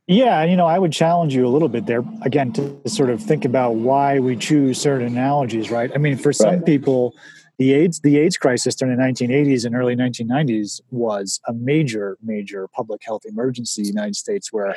[0.07, 3.21] Yeah, you know, I would challenge you a little bit there again to sort of
[3.21, 5.91] think about why we choose certain analogies, right?
[5.93, 6.65] I mean, for some right.
[6.65, 7.15] people,
[7.61, 12.67] the AIDS the AIDS crisis during the 1980s and early 1990s was a major major
[12.67, 14.75] public health emergency in the United States where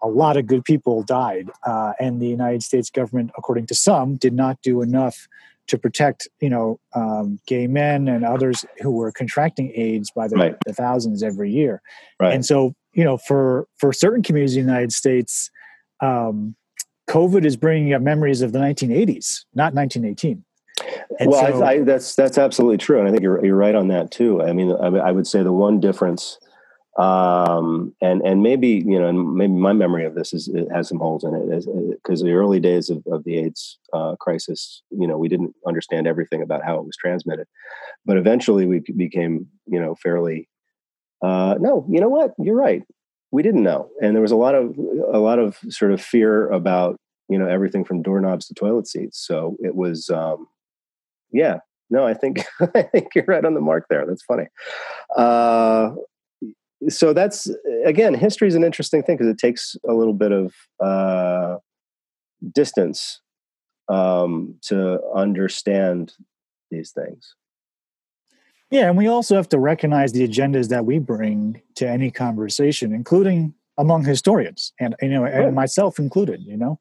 [0.00, 4.16] a lot of good people died uh, and the United States government according to some
[4.16, 5.28] did not do enough
[5.66, 10.36] to protect you know um, gay men and others who were contracting AIDS by the,
[10.36, 10.56] right.
[10.64, 11.82] the thousands every year
[12.18, 12.32] right.
[12.32, 15.50] and so you know for for certain communities in the United States
[16.00, 16.56] um,
[17.10, 20.42] COVID is bringing up memories of the 1980s not 1918
[21.18, 23.74] and well, so, I, I, that's that's absolutely true, and I think you're you're right
[23.74, 24.42] on that too.
[24.42, 26.38] I mean, I, I would say the one difference,
[26.98, 30.88] um, and and maybe you know, and maybe my memory of this is it has
[30.88, 35.06] some holes in it, because the early days of, of the AIDS uh, crisis, you
[35.06, 37.46] know, we didn't understand everything about how it was transmitted,
[38.04, 40.48] but eventually we became, you know, fairly.
[41.22, 42.34] Uh, no, you know what?
[42.38, 42.82] You're right.
[43.30, 44.76] We didn't know, and there was a lot of
[45.12, 46.96] a lot of sort of fear about
[47.28, 49.24] you know everything from doorknobs to toilet seats.
[49.24, 50.10] So it was.
[50.10, 50.48] Um,
[51.32, 51.58] yeah,
[51.90, 54.06] no, I think I think you're right on the mark there.
[54.06, 54.46] That's funny.
[55.16, 55.90] Uh,
[56.88, 57.50] so that's
[57.84, 61.58] again, history is an interesting thing because it takes a little bit of uh,
[62.54, 63.20] distance
[63.88, 66.14] um, to understand
[66.70, 67.34] these things.
[68.70, 72.94] Yeah, and we also have to recognize the agendas that we bring to any conversation,
[72.94, 76.40] including among historians, and you know, and myself included.
[76.42, 76.78] You know,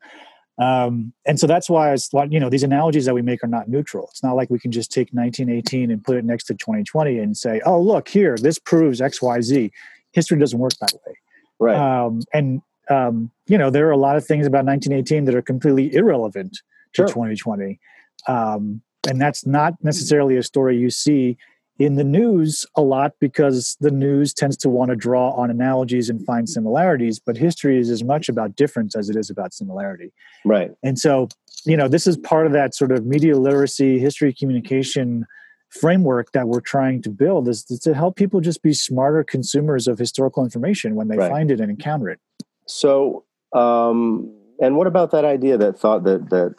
[0.62, 3.68] um, and so that's why it's you know these analogies that we make are not
[3.68, 4.08] neutral.
[4.12, 7.36] It's not like we can just take 1918 and put it next to 2020 and
[7.36, 9.72] say, "Oh, look here, this proves X Y Z.
[10.12, 11.18] History doesn't work that way.
[11.60, 11.76] Right.
[11.76, 15.42] Um, and um, you know, there are a lot of things about 1918 that are
[15.42, 16.54] completely irrelevant
[16.94, 17.08] to Sure.
[17.08, 17.80] 2020.
[18.28, 21.38] Um, and that's not necessarily a story you see
[21.80, 26.10] in the news a lot because the news tends to want to draw on analogies
[26.10, 30.12] and find similarities, but history is as much about difference as it is about similarity.
[30.46, 30.72] Right.
[30.84, 31.28] And so,
[31.66, 35.26] you know, this is part of that sort of media literacy, history communication
[35.70, 39.98] framework that we're trying to build is to help people just be smarter consumers of
[39.98, 41.32] historical information when they Right.
[41.32, 42.20] find it and encounter it.
[42.68, 46.56] So, um, and what about that idea that thought that that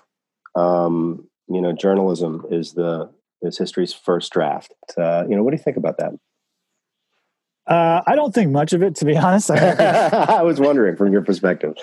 [0.61, 3.11] um, you know journalism is the
[3.43, 4.73] is history's first draft?
[4.97, 6.13] Uh, you know, what do you think about that?
[7.67, 9.51] Uh, I don't think much of it, to be honest.
[9.51, 11.75] I was wondering from your perspective.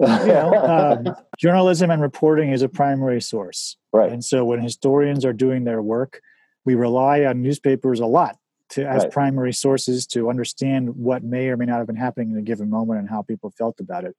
[0.00, 3.76] you know, um, journalism and reporting is a primary source.
[3.92, 4.10] right.
[4.10, 6.20] And so when historians are doing their work,
[6.64, 8.36] we rely on newspapers a lot
[8.70, 9.12] to as Right.
[9.12, 12.68] primary sources to understand what may or may not have been happening in a given
[12.68, 14.14] moment and how people felt about it.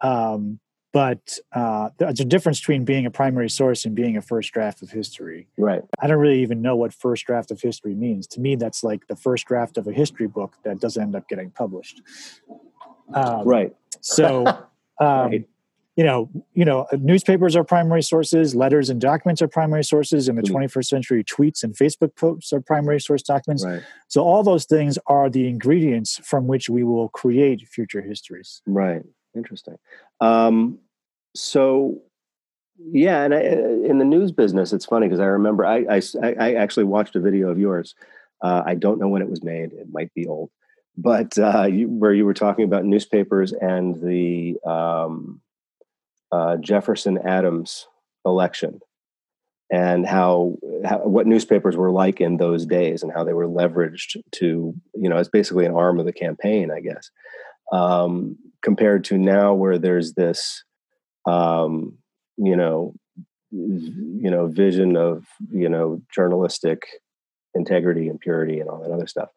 [0.00, 0.58] Um,
[0.92, 4.82] but uh, there's a difference between being a primary source and being a first draft
[4.82, 5.46] of history.
[5.58, 5.82] Right.
[5.98, 8.26] I don't really even know what first draft of history means.
[8.28, 11.28] To me, that's like the first draft of a history book that doesn't end up
[11.28, 12.00] getting published.
[13.14, 13.74] Um, Right.
[14.00, 14.46] So,
[15.00, 15.48] um, Right.
[15.96, 18.54] you know, you know, newspapers are primary sources.
[18.54, 20.28] Letters and documents are primary sources.
[20.28, 20.52] In the Mm.
[20.52, 23.64] 21st century, tweets and Facebook posts are primary source documents.
[23.64, 23.82] Right.
[24.08, 28.62] So, all those things are the ingredients from which we will create future histories.
[28.66, 29.02] Right.
[29.38, 29.78] Interesting.
[30.20, 30.78] Um,
[31.34, 32.02] so,
[32.78, 36.54] yeah, and I, in the news business, it's funny because I remember I, I I
[36.54, 37.94] actually watched a video of yours.
[38.42, 40.50] Uh, I don't know when it was made; it might be old,
[40.96, 45.40] but uh, you, where you were talking about newspapers and the um,
[46.30, 47.86] uh, Jefferson Adams
[48.24, 48.80] election,
[49.70, 54.20] and how, how what newspapers were like in those days, and how they were leveraged
[54.32, 57.10] to you know as basically an arm of the campaign, I guess
[57.72, 60.64] um, compared to now where there's this
[61.26, 61.96] um,
[62.36, 62.94] you know
[63.50, 66.82] you know vision of you know journalistic
[67.54, 69.30] integrity and purity and all that other stuff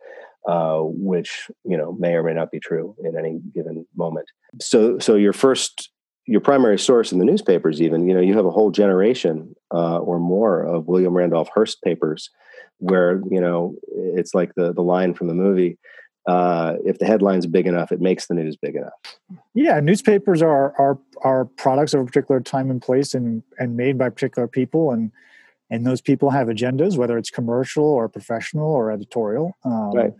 [0.47, 4.27] uh, which you know may or may not be true in any given moment.
[4.59, 5.91] So so your first
[6.27, 9.97] your primary source in the newspapers even you know you have a whole generation uh,
[9.97, 12.29] or more of william randolph hearst papers
[12.77, 13.73] where you know
[14.15, 15.79] it's like the the line from the movie
[16.27, 18.93] uh, if the headline's big enough, it makes the news big enough.
[19.53, 23.97] Yeah, newspapers are are are products of a particular time and place, and and made
[23.97, 25.11] by particular people, and
[25.69, 29.57] and those people have agendas, whether it's commercial or professional or editorial.
[29.63, 30.13] Um, Right.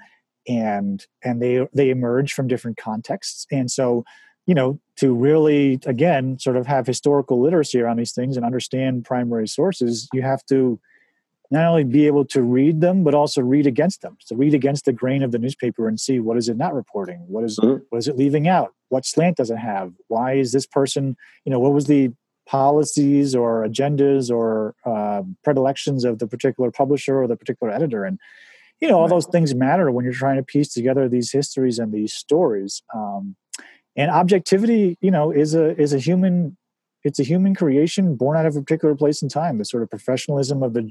[0.48, 4.04] And and they they emerge from different contexts, and so
[4.48, 9.06] you know to really again sort of have historical literacy around these things and understand
[9.06, 10.80] primary sources, you have to
[11.52, 14.18] not only be able to read them but also read against them.
[14.22, 17.20] So read against the grain of the newspaper and see what is it not reporting?
[17.28, 17.82] What is- Mhm.
[17.90, 18.74] what is it leaving out?
[18.90, 19.94] What slant does it have?
[20.08, 22.12] Why is this person you know what was the
[22.48, 28.04] policies or agendas or uh, predilections of the particular publisher or the particular editor?
[28.06, 28.20] And
[28.80, 31.92] you know all those things matter when you're trying to piece together these histories and
[31.94, 32.82] these stories.
[32.96, 33.36] Um,
[33.96, 36.58] and objectivity you know is a is a human
[37.04, 39.90] it's a human creation born out of a particular place and time the sort of
[39.90, 40.90] professionalism of the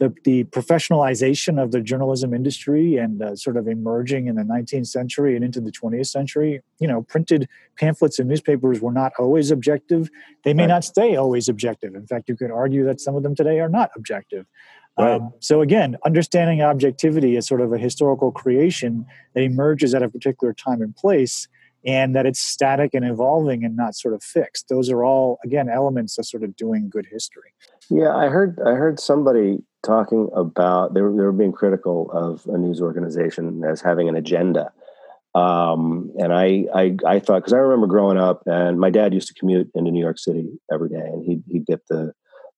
[0.00, 4.86] the, the professionalization of the journalism industry and uh, sort of emerging in the 19th
[4.86, 9.50] century and into the 20th century you know printed pamphlets and newspapers were not always
[9.50, 10.08] objective.
[10.42, 10.68] They may Right.
[10.68, 11.94] not stay always objective.
[11.94, 14.46] In fact you could argue that some of them today are not objective.
[14.98, 15.12] Right.
[15.20, 20.08] um, so again understanding objectivity as sort of a historical creation that emerges at a
[20.08, 21.46] particular time and place
[21.84, 24.68] and that it's static and evolving and not sort of fixed.
[24.68, 27.52] Those are all again elements of sort of doing good history.
[27.90, 32.46] Yeah, I heard I heard somebody talking about they were they were being critical of
[32.46, 34.72] a news organization as having an agenda.
[35.34, 39.28] Um, and I I, I thought because I remember growing up and my dad used
[39.28, 42.12] to commute into New York City every day and he'd he'd get the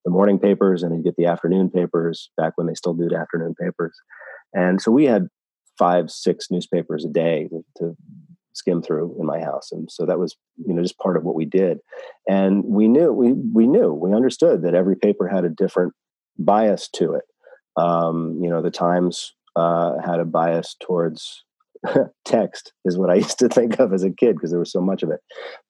[0.05, 3.55] the morning papers and he'd get the afternoon papers back when they still did afternoon
[3.61, 3.97] papers.
[4.53, 5.29] And so we had
[5.79, 7.97] five, six newspapers a day to, to
[8.53, 9.73] skim through in my house.
[9.73, 11.79] And so that was, you know, just part of what we did.
[12.29, 15.95] And we knew, we, we knew, we understood that every paper had a different
[16.39, 17.25] bias to it.
[17.77, 21.45] Um, you know, the Times uh, had a bias towards
[22.25, 24.81] text is what I used to think of as a kid because there was so
[24.81, 25.21] much of it.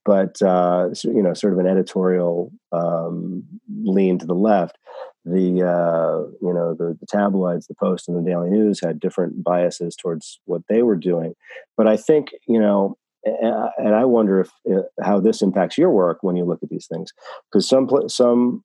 [0.04, 3.44] But uh, you know, sort of an editorial um,
[3.84, 4.76] lean to the left.
[5.24, 9.44] The uh, you know the, the tabloids, the Post and the Daily News had different
[9.44, 11.34] biases towards what they were doing.
[11.76, 16.18] But I think you know, and I wonder if uh, how this impacts your work
[16.22, 17.12] when you look at these things
[17.50, 18.64] because some some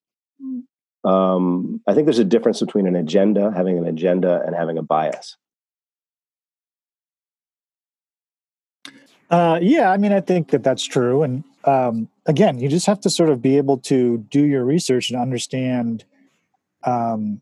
[1.03, 4.81] um, I think there's a difference between an agenda, having an agenda, and having a
[4.81, 5.37] bias.
[9.29, 11.23] Uh, yeah, I mean, I think that that's true.
[11.23, 15.09] And um, again, you just have to sort of be able to do your research
[15.09, 16.05] and understand
[16.83, 17.41] um,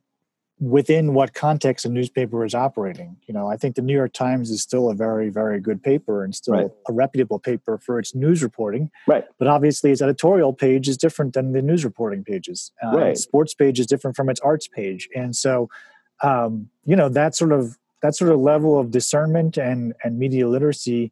[0.60, 3.18] within what context a newspaper is operating.
[3.28, 6.24] You know, I think the New York Times is still a very, very good paper
[6.24, 6.72] and still right.
[6.88, 8.90] a reputable paper for its news reporting.
[9.06, 9.26] Right.
[9.38, 12.72] But obviously, its editorial page is different than the news reporting pages.
[12.82, 13.18] Uh, right.
[13.18, 15.70] Sports page is different from its arts page, and so,
[16.24, 20.48] um, you know, that sort of that sort of level of discernment and and media
[20.48, 21.12] literacy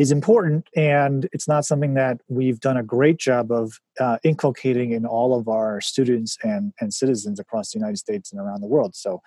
[0.00, 4.92] is important and it's not something that we've done a great job of uh, inculcating
[4.92, 8.66] in all of our students and, and citizens across the united states and around the
[8.66, 8.96] world.
[8.96, 9.20] So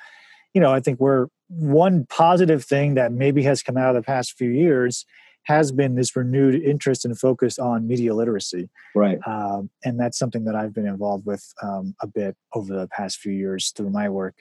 [0.55, 4.05] you know i think we're one positive thing that maybe has come out of the
[4.05, 5.05] past few years
[5.43, 8.69] has been this renewed interest and focus on media literacy.
[8.95, 9.19] Right.
[9.27, 13.19] Um, and that's something that i've been involved with um, a bit over the past
[13.19, 14.35] few years through my work.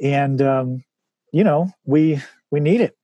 [0.00, 0.84] And um,
[1.32, 2.20] you know we
[2.52, 2.96] we need it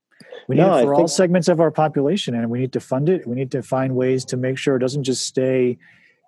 [0.49, 3.09] we need no, it for all segments of our population, and we need to fund
[3.09, 3.27] it.
[3.27, 5.79] We need to find ways to make sure it doesn't just stay,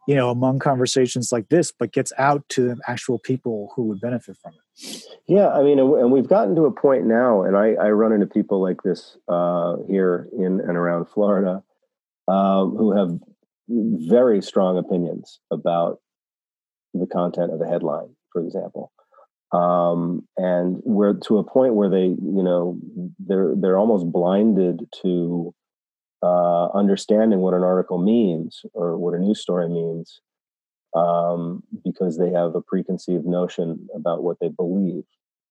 [0.06, 4.00] you know, among conversations like this, but gets out to the actual people who would
[4.00, 5.04] benefit from it.
[5.26, 8.26] Yeah, I mean, and we've gotten to a point now, and I, I run into
[8.26, 11.62] people like this uh, here in and around Florida
[12.28, 13.18] um, who have
[13.68, 16.00] very strong opinions about
[16.94, 18.92] the content of a headline, for example
[19.52, 22.78] um, and we're to a point where they, you know,
[23.18, 25.54] they're they're almost blinded to
[26.22, 30.20] uh, understanding what an article means or what a news story means
[30.96, 35.04] um, because they have a preconceived notion about what they believe,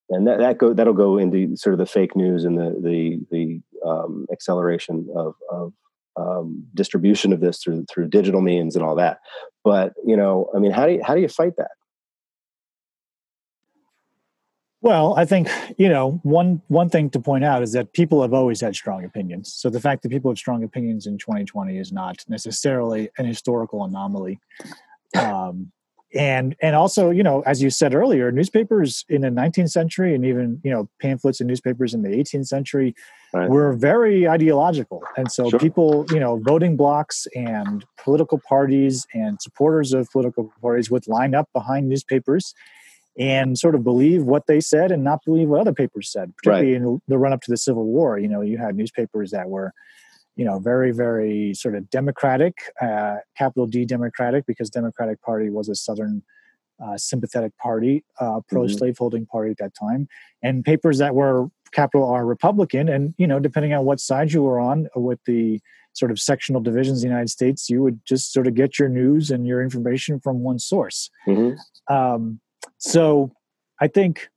[0.09, 3.19] and that that go that'll go into sort of the fake news and the the
[3.29, 5.73] the um, acceleration of of
[6.17, 9.19] um, distribution of this through through digital means and all that.
[9.63, 11.71] But you know, I mean, how do you how do you fight that?
[14.81, 18.33] Well, I think you know one one thing to point out is that people have
[18.33, 19.53] always had strong opinions.
[19.53, 23.83] So the fact that people have strong opinions in 2020 is not necessarily an historical
[23.83, 24.39] anomaly.
[25.15, 25.71] Um,
[26.13, 30.25] and and also, you know, as you said earlier, newspapers in the 19th century and
[30.25, 32.95] even you know pamphlets and newspapers in the 18th century
[33.33, 33.49] right.
[33.49, 35.59] were very ideological, and so sure.
[35.59, 41.33] people, you know, voting blocks and political parties and supporters of political parties would line
[41.33, 42.53] up behind newspapers
[43.17, 46.74] and sort of believe what they said and not believe what other papers said, particularly
[46.74, 46.82] right.
[46.82, 48.17] in the run up to the Civil War.
[48.17, 49.74] You know, you had newspapers that were,
[50.36, 55.67] you know, very, very sort of democratic, uh, capital D democratic, because Democratic Party was
[55.67, 56.24] a Southern
[56.84, 59.32] uh, sympathetic party, uh, pro slaveholding mm-hmm.
[59.32, 60.08] party at that time,
[60.41, 62.89] and papers that were capital R Republican.
[62.89, 65.60] And, you know, depending on what side you were on with the
[65.93, 68.88] sort of sectional divisions in the United States, you would just sort of get your
[68.88, 71.10] news and your information from one source.
[71.28, 71.93] Mm-hmm.
[71.93, 72.39] Um,
[72.78, 73.32] so
[73.80, 74.30] I think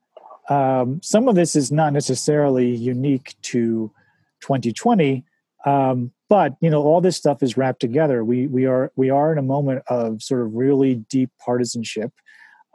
[0.48, 3.90] um, some of this is not necessarily unique to
[4.42, 5.24] 2020,
[5.64, 8.24] um, but you know all this stuff is wrapped together.
[8.24, 12.12] We we are we are in a moment of sort of really deep partisanship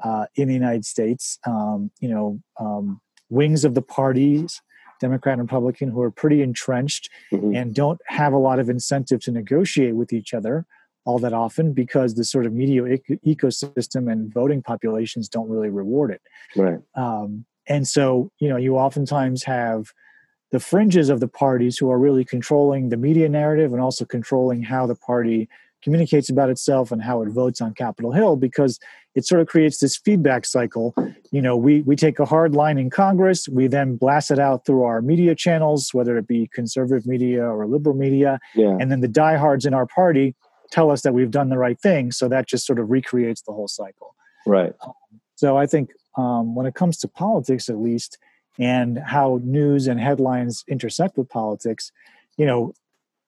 [0.04, 1.38] uh, in the United States.
[1.46, 4.62] Um, you know, um, wings of the parties.
[5.00, 7.56] Democrat and Republican, who are pretty entrenched mm-hmm.
[7.56, 10.66] and don't have a lot of incentive to negotiate with each other
[11.10, 12.84] all that often because the sort of media
[13.26, 16.22] ecosystem and voting populations don't really reward it.
[16.56, 16.78] Right.
[16.96, 19.92] Um, and so, you know, you oftentimes have
[20.52, 24.62] the fringes of the parties who are really controlling the media narrative and also controlling
[24.62, 25.50] how the party
[25.82, 28.80] communicates about itself and how it votes on Capitol Hill because
[29.16, 30.94] it sort of creates this feedback cycle.
[31.32, 34.66] You know, we we take a hard line in Congress, we then blast it out
[34.66, 38.78] through our media channels, whether it be conservative media or liberal media, yeah.
[38.80, 40.36] and then the diehards in our party
[40.72, 42.12] tell us that we've done the right thing.
[42.12, 44.16] So that just sort of recreates the whole cycle.
[44.46, 44.74] Right.
[44.86, 44.94] Um,
[45.36, 48.18] so I think um, when it comes to politics, at least,
[48.58, 51.92] and how news and headlines intersect with politics,
[52.38, 52.74] you know,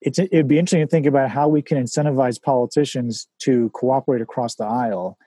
[0.01, 4.55] it's, it'd be interesting to think about how we can incentivize politicians to cooperate across
[4.55, 5.17] the aisle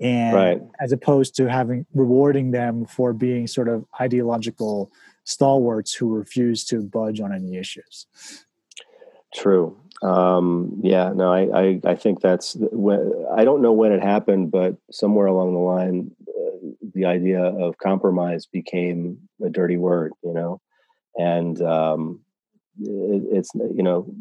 [0.00, 0.62] and right.
[0.80, 4.90] as opposed to having rewarding them for being sort of ideological
[5.24, 8.06] stalwarts who refuse to budge on any issues
[9.34, 9.78] true.
[10.02, 14.76] Um, yeah, no, I, I, I think that's I don't know when it happened, but
[14.90, 20.60] somewhere along the line, uh, the idea of compromise became a dirty word, you know,
[21.14, 22.20] and um,
[22.80, 24.12] it, it's you know,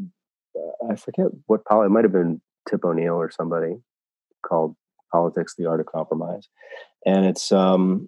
[0.88, 3.78] I forget what poli- it might have been Tip O'Neill or somebody
[4.46, 4.76] called
[5.12, 6.48] politics the art of compromise,
[7.08, 8.08] and it's um,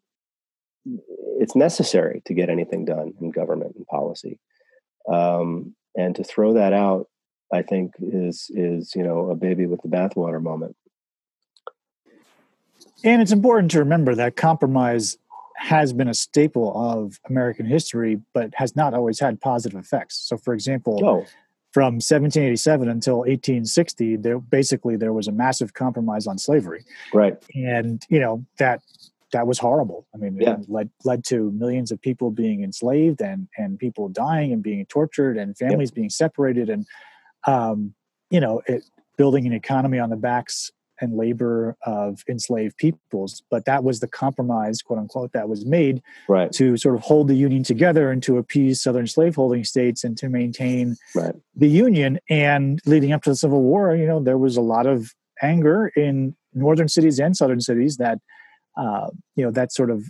[1.39, 4.39] it's necessary to get anything done in government and policy,
[5.11, 7.07] um, and to throw that out
[7.53, 10.75] I think is is you know a baby with the bathwater moment.
[13.03, 15.17] And it's important to remember that compromise
[15.57, 20.17] has been a staple of American history, but has not always had positive effects.
[20.17, 21.25] So, for example, oh.
[21.71, 26.85] from 1787 until 1860, there basically there was a massive compromise on slavery.
[27.13, 27.37] Right.
[27.53, 28.81] And you know that
[29.33, 30.07] that was horrible.
[30.13, 30.53] I mean, Yeah.
[30.53, 34.85] it led led to millions of people being enslaved and and people dying and being
[34.87, 36.85] tortured and families being separated and
[37.45, 37.93] um,
[38.29, 38.83] you know it,
[39.17, 40.71] building an economy on the backs
[41.01, 43.43] and labor of enslaved peoples.
[43.49, 46.51] But that was the compromise, quote unquote, that was made Right.
[46.53, 50.29] to sort of hold the union together and to appease southern slaveholding states and to
[50.29, 51.35] maintain Right.
[51.55, 54.85] the union and leading up to the civil war you know there was a lot
[54.85, 58.19] of anger in northern cities and southern cities that
[58.77, 60.03] uh, you know that sort of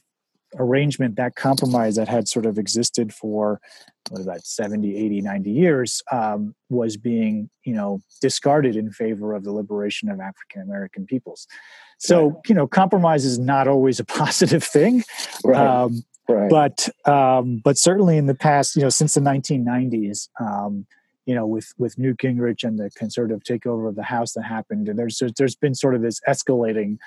[0.60, 3.60] arrangement that compromise that had sort of existed for
[4.12, 9.44] what about 70 80 90 years um, was being you know discarded in favor of
[9.44, 11.48] the liberation of african american peoples
[11.98, 15.04] so you know compromise is not always a positive thing
[15.44, 15.58] Right.
[15.58, 16.50] um, right.
[16.50, 20.86] but um, but certainly in the past, you know, since the 1990s, um,
[21.26, 24.90] you know, with with Newt Gingrich and the conservative takeover of the House that happened,
[24.90, 26.98] and there's there's been sort of this escalating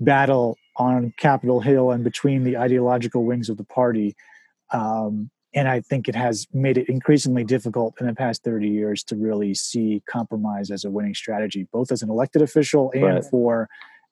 [0.00, 4.16] battle on Capitol Hill and between the ideological wings of the party.
[4.72, 9.04] Um, and I think it has made it increasingly difficult in the past 30 years
[9.04, 13.24] to really see compromise as a winning strategy, both as an elected official and Right.
[13.30, 13.68] for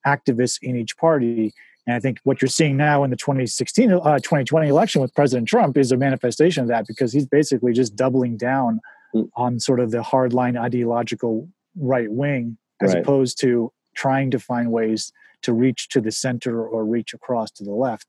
[0.07, 1.53] activists in each party.
[1.85, 5.49] And I think what you're seeing now in the 2016, uh, 2020 election with President
[5.49, 8.79] Trump is a manifestation of that because he's basically just doubling down
[9.13, 9.29] Mm.
[9.35, 11.47] on sort of the hardline ideological
[11.79, 13.03] right wing as Right.
[13.03, 15.11] opposed to trying to find ways
[15.43, 18.07] to reach to the center or reach across to the left.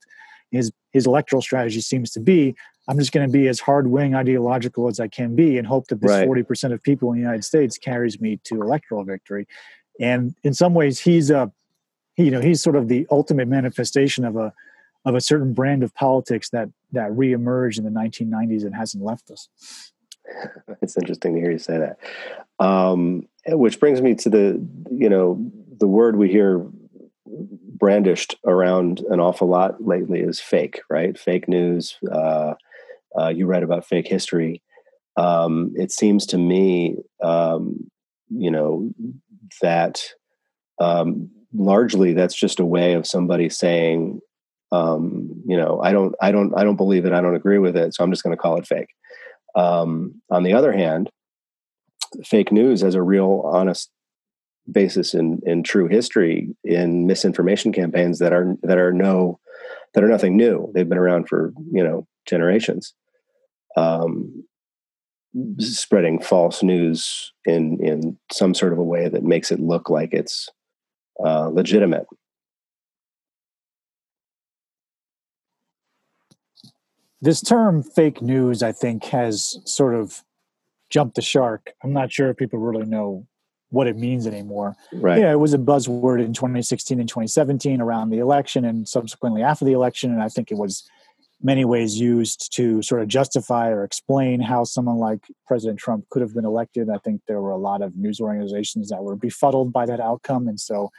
[0.51, 2.55] His his electoral strategy seems to be
[2.87, 5.87] I'm just going to be as hard wing ideological as I can be and hope
[5.87, 6.27] that this Right.
[6.27, 9.47] 40% of people in the United States carries me to electoral victory.
[9.99, 11.51] And in some ways, he's a
[12.17, 14.53] you know he's sort of the ultimate manifestation of a
[15.05, 19.29] of a certain brand of politics that that reemerged in the 1990s and hasn't left
[19.31, 19.49] us.
[20.81, 22.65] it's interesting to hear you say that.
[22.65, 26.65] Um, which brings me to the, you know, the word we hear
[27.25, 31.17] brandished around an awful lot lately is fake, right?
[31.17, 31.97] Fake news.
[32.11, 32.53] Uh,
[33.17, 34.61] uh, you read about fake history.
[35.17, 37.89] Um, it seems to me, um,
[38.29, 38.91] you know,
[39.61, 40.01] that
[40.79, 44.19] um, largely that's just a way of somebody saying,
[44.71, 47.13] um, you know, I don't, I don't, I don't believe it.
[47.13, 47.93] I don't agree with it.
[47.93, 48.89] So I'm just going to call it fake.
[49.55, 51.09] Um, on the other hand,
[52.25, 53.89] fake news has a real honest
[54.71, 59.39] basis in in true history in misinformation campaigns that are that are no
[59.93, 60.71] that are nothing new.
[60.73, 62.93] They've been around for you know generations.
[63.77, 64.45] Um,
[65.59, 70.13] spreading false news in in some sort of a way that makes it look like
[70.13, 70.49] it's
[71.23, 72.05] uh, legitimate.
[77.21, 80.23] This term fake news, I think, has sort of
[80.89, 81.71] jumped the shark.
[81.83, 83.25] I'm not sure if people really know
[83.69, 84.75] what it means anymore.
[84.93, 85.19] Right.
[85.19, 89.65] Yeah, it was a buzzword in 2016 and 2017 around the election and subsequently after
[89.65, 90.11] the election.
[90.11, 90.87] And I think it was
[91.41, 96.21] many ways used to sort of justify or explain how someone like President Trump could
[96.21, 96.89] have been elected.
[96.89, 100.47] I think there were a lot of news organizations that were befuddled by that outcome.
[100.47, 100.91] And so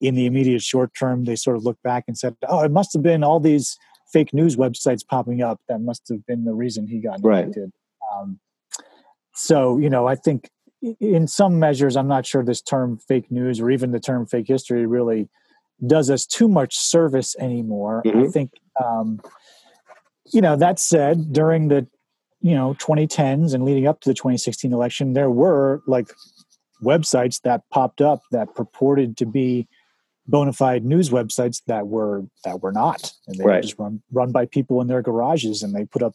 [0.00, 2.92] in the immediate short term, they sort of looked back and said, oh, it must
[2.92, 3.78] have been all these
[4.12, 5.60] fake news websites popping up.
[5.68, 7.44] That must have been the reason he got Right.
[7.44, 7.72] elected.
[8.14, 8.40] Um,
[9.34, 10.50] so, you know, I think
[11.00, 14.46] in some measures, I'm not sure this term fake news or even the term fake
[14.48, 15.28] history really
[15.86, 18.02] does us too much service anymore.
[18.04, 18.32] I Mhm.
[18.32, 18.50] think,
[18.82, 19.20] um,
[20.32, 21.86] you know, that said, during the,
[22.40, 26.08] you know, 2010s and leading up to the 2016 election, there were like
[26.82, 29.66] websites that popped up that purported to be
[30.28, 34.32] bona fide news websites that were that were not and they were just run run
[34.32, 36.14] by people in their garages and they put up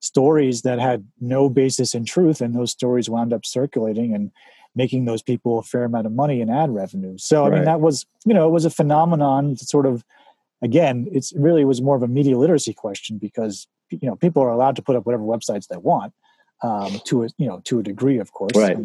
[0.00, 4.30] stories that had no basis in truth and those stories wound up circulating and
[4.74, 7.16] making those people a fair amount of money in ad revenue.
[7.18, 10.04] So i mean that was you know it was a phenomenon sort of
[10.62, 14.50] again it's really was more of a media literacy question because you know people are
[14.50, 16.12] allowed to put up whatever websites they want
[16.62, 18.76] um, to a you know to a degree of course Right.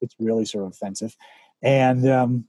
[0.00, 1.16] it's really sort of offensive.
[1.62, 2.44] And um,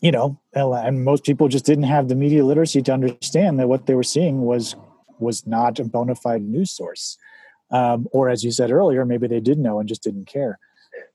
[0.00, 3.86] you know and most people just didn't have the media literacy to understand that what
[3.86, 4.74] they were seeing was
[5.18, 7.18] was not a bona fide news source
[7.70, 10.58] um, or as you said earlier maybe they did know and just didn't care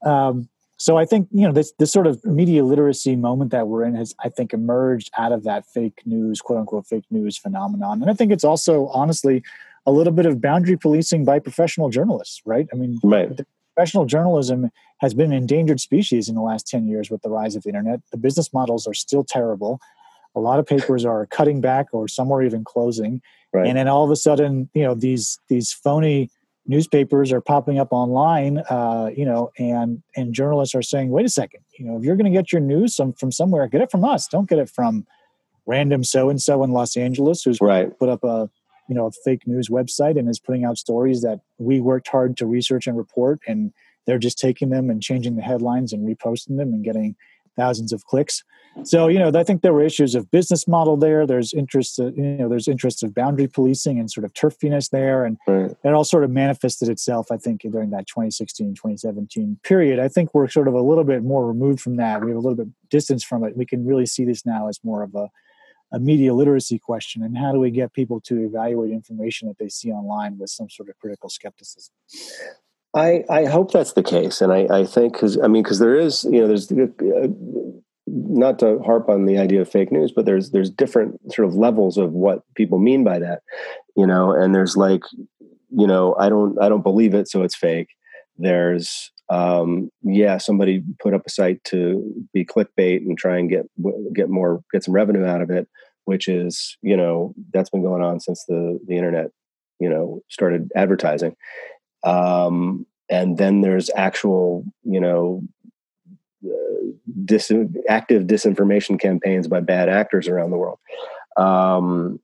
[0.06, 0.47] um,
[0.78, 3.95] so i think you know this this sort of media literacy moment that we're in
[3.95, 8.10] has i think emerged out of that fake news quote unquote fake news phenomenon and
[8.10, 9.43] i think it's also honestly
[9.86, 13.39] a little bit of boundary policing by professional journalists right i mean Right.
[13.76, 17.56] professional journalism has been an endangered species in the last 10 years with the rise
[17.56, 18.02] of the internet.
[18.12, 19.80] The business models are still terrible.
[20.36, 23.22] A lot of papers are cutting back or some are even closing.
[23.54, 23.68] Right.
[23.68, 26.30] And then all of a sudden, you know, these these phony
[26.68, 31.30] newspapers are popping up online, uh, you know, and and journalists are saying, wait a
[31.30, 33.90] second, you know, if you're going to get your news some, from somewhere, get it
[33.90, 34.28] from us.
[34.28, 35.06] Don't get it from
[35.66, 37.98] random so and so in Los Angeles who's right.
[38.00, 38.50] put up a
[38.90, 42.36] you know a fake news website and is putting out stories that we worked hard
[42.38, 43.72] to research and report, and
[44.06, 47.16] they're just taking them and changing the headlines and reposting them and getting
[47.60, 48.43] thousands of clicks.
[48.84, 51.26] So you know, I think there were issues of business model there.
[51.28, 55.26] There's interest, uh, you know, there's interest of boundary policing and sort of turfiness there,
[55.26, 55.76] and right.
[55.84, 57.28] it all sort of manifested itself.
[57.32, 59.99] I think during that 2016, 2017 period.
[59.99, 62.22] I think we're sort of a little bit more removed from that.
[62.24, 63.57] We have a little bit distance from it.
[63.57, 65.30] We can really see this now as more of a
[65.91, 69.70] a media literacy question and how do we get people to evaluate information that they
[69.70, 71.91] see online with some sort of critical skepticism
[72.96, 75.96] I, I hope that's the case, and I, I think because I mean because there
[75.96, 77.28] is you know there's uh,
[78.08, 81.54] not to harp on the idea of fake news, but there's there's different sort of
[81.54, 83.42] levels of what people mean by that,
[83.96, 85.02] you know, and there's like
[85.70, 87.90] you know I don't I don't believe it, so it's fake.
[88.38, 93.68] There's um, yeah, somebody put up a site to be clickbait and try and get
[94.14, 95.68] get more get some revenue out of it,
[96.06, 99.28] which is you know that's been going on since the the internet
[99.80, 101.36] you know started advertising
[102.04, 105.41] um, and then there's actual you know
[106.45, 106.91] uh,
[107.26, 107.52] dis-
[107.88, 110.80] active disinformation campaigns by bad actors around the world
[111.39, 112.20] um,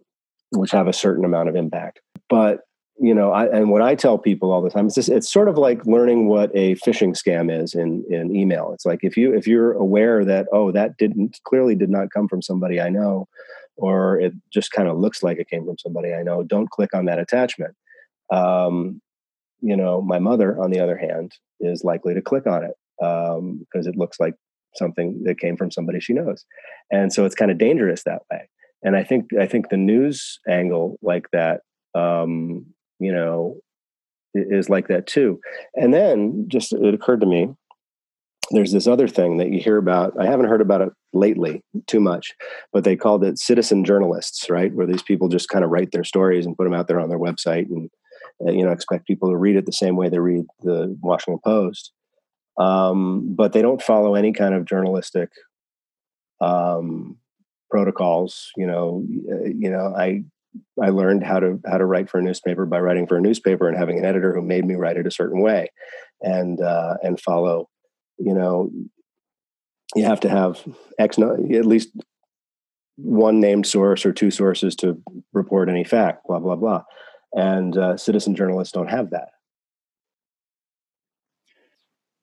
[0.51, 2.01] which have a certain amount of impact.
[2.29, 2.61] But
[2.97, 5.57] you know I, and what i tell people all the time is it's sort of
[5.57, 8.71] like learning what a phishing scam is in in email.
[8.73, 12.29] It's like if you if you're aware that oh that didn't clearly did not come
[12.29, 13.27] from somebody i know
[13.75, 16.93] or it just kind of looks like it came from somebody i know don't click
[16.93, 17.75] on that attachment.
[18.31, 19.01] Um,
[19.65, 23.37] you know my mother on the other hand is likely to click on it because
[23.37, 24.35] um, it looks like
[24.75, 26.45] something that came from somebody she knows.
[26.91, 28.47] And so it's kind of dangerous that way.
[28.83, 31.61] And i think i think the news angle like that
[31.95, 32.65] um,
[32.99, 33.57] you know
[34.35, 35.39] is like that too.
[35.75, 37.49] And then just it occurred to me
[38.51, 41.99] there's this other thing that you hear about i haven't heard about it lately too
[41.99, 42.35] much
[42.71, 44.71] but they called it citizen journalists right?
[44.75, 47.09] Where these people just kind of write their stories and put them out there on
[47.09, 47.89] their website and
[48.41, 51.39] uh, you know expect people to read it the same way they read the Washington
[51.43, 51.91] Post,
[52.59, 55.29] um, but they don't follow any kind of journalistic
[56.41, 57.17] um,
[57.69, 58.51] protocols.
[58.57, 60.23] You know, uh, you know, I
[60.81, 63.67] I learned how to how to write for a newspaper by writing for a newspaper
[63.67, 65.69] and having an editor who made me write it a certain way,
[66.21, 67.69] and uh, and follow.
[68.17, 68.69] You know,
[69.95, 70.63] you have to have
[70.99, 71.89] X at least
[72.97, 75.01] one named source or two sources to
[75.33, 76.27] report any fact.
[76.27, 76.83] Blah blah blah
[77.35, 79.29] and uh, citizen journalists don't have that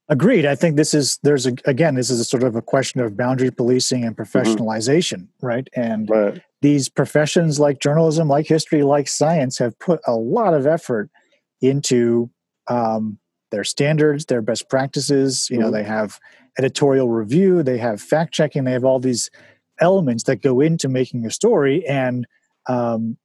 [0.09, 3.01] agreed i think this is there's a, again this is a sort of a question
[3.01, 4.39] of boundary policing and mm-hmm.
[4.39, 5.47] professionalization mm-hmm.
[5.47, 6.43] right and right.
[6.61, 11.09] these professions like journalism like history like science have put a lot of effort
[11.61, 12.29] into
[12.69, 13.19] um,
[13.51, 15.67] their standards their best practices you mm-hmm.
[15.67, 16.19] know they have
[16.59, 19.31] editorial review they have fact checking they have all these
[19.81, 22.27] elements that go into making a story and
[22.69, 23.17] um,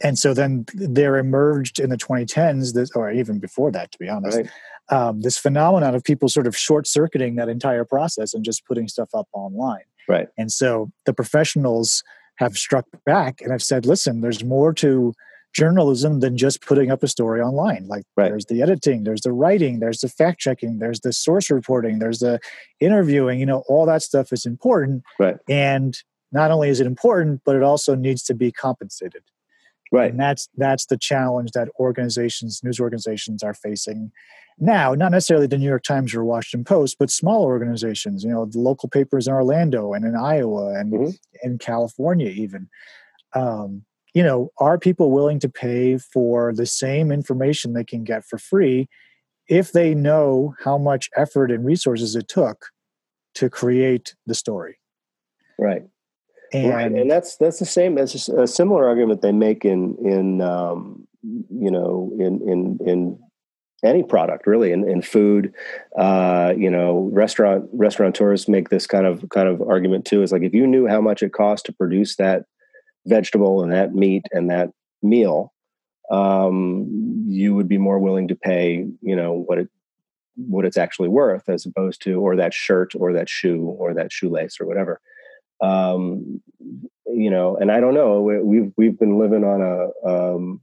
[0.00, 4.08] and so then there emerged in the 2010s this, or even before that to be
[4.08, 4.50] honest right.
[4.90, 8.88] um, this phenomenon of people sort of short circuiting that entire process and just putting
[8.88, 9.82] stuff up online.
[10.08, 10.28] Right.
[10.38, 12.02] And so the professionals
[12.36, 15.12] have struck back and have said listen there's more to
[15.54, 17.86] journalism than just putting up a story online.
[17.88, 18.28] Like right.
[18.28, 22.20] there's the editing there's the writing there's the fact checking there's the source reporting there's
[22.20, 22.38] the
[22.80, 25.02] interviewing you know all that stuff is important.
[25.18, 25.36] Right.
[25.48, 25.96] And
[26.32, 29.22] not only is it important but it also needs to be compensated
[29.90, 30.10] Right.
[30.10, 34.12] And that's that's the challenge that organizations, news organizations are facing
[34.60, 38.44] now, not necessarily the New York Times or Washington Post, but small organizations, you know,
[38.44, 41.10] the local papers in Orlando and in Iowa and mm-hmm.
[41.42, 42.68] in California even.
[43.34, 43.84] Um,
[44.14, 48.38] you know, are people willing to pay for the same information they can get for
[48.38, 48.88] free
[49.48, 52.66] if they know how much effort and resources it took
[53.34, 54.78] to create the story?
[55.58, 55.84] Right.
[56.52, 60.40] And, right, and that's that's the same as a similar argument they make in in
[60.40, 63.18] um, you know in in in
[63.84, 65.52] any product really in, in food.
[65.96, 70.42] Uh, you know restaurant restaurateurs make this kind of kind of argument too is like
[70.42, 72.44] if you knew how much it costs to produce that
[73.06, 74.70] vegetable and that meat and that
[75.02, 75.52] meal
[76.10, 76.86] um,
[77.26, 79.68] you would be more willing to pay you know what it
[80.36, 84.12] what it's actually worth as opposed to or that shirt or that shoe or that
[84.12, 85.00] shoelace or whatever
[85.60, 86.40] um,
[87.06, 88.20] you know, and I don't know.
[88.20, 90.60] We've we've been living on a um,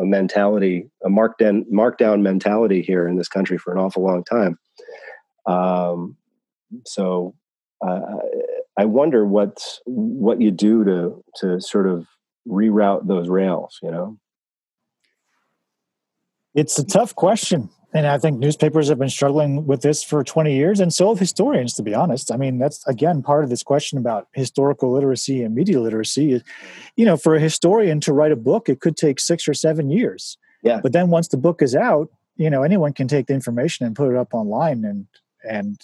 [0.00, 4.58] a mentality, a markdown markdown mentality here in this country for an awful long time.
[5.46, 6.16] Um,
[6.84, 7.34] so
[7.86, 8.00] uh,
[8.78, 12.06] I wonder what what you do to to sort of
[12.46, 13.78] reroute those rails.
[13.82, 14.18] You know.
[16.58, 17.70] It's a tough question.
[17.94, 21.20] And I think newspapers have been struggling with this for 20 years, and so have
[21.20, 22.32] historians, to be honest.
[22.32, 26.42] I mean, that's again part of this question about historical literacy and media literacy.
[26.96, 29.88] You know, for a historian to write a book, it could take six or seven
[29.88, 30.36] years.
[30.62, 30.80] Yeah.
[30.82, 33.96] But then once the book is out, you know, anyone can take the information and
[33.96, 35.06] put it up online, and
[35.48, 35.80] and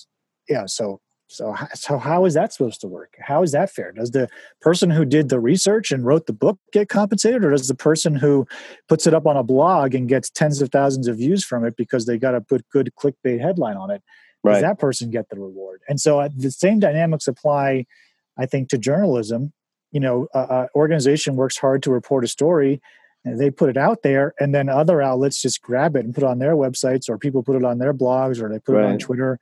[0.48, 3.14] yeah, so so, so how is that supposed to work?
[3.18, 3.92] How is that fair?
[3.92, 4.28] Does the
[4.60, 8.14] person who did the research and wrote the book get compensated, or does the person
[8.14, 8.46] who
[8.88, 11.76] puts it up on a blog and gets tens of thousands of views from it
[11.76, 14.02] because they got a good, good clickbait headline on it?
[14.42, 14.54] Right.
[14.54, 15.80] Does that person get the reward?
[15.88, 17.86] And so uh, the same dynamics apply,
[18.38, 19.52] I think, to journalism.
[19.92, 22.82] You know, an organization works hard to report a story,
[23.24, 26.24] and they put it out there, and then other outlets just grab it and put
[26.24, 28.84] it on their websites, or people put it on their blogs, or they put right.
[28.84, 29.38] it on Twitter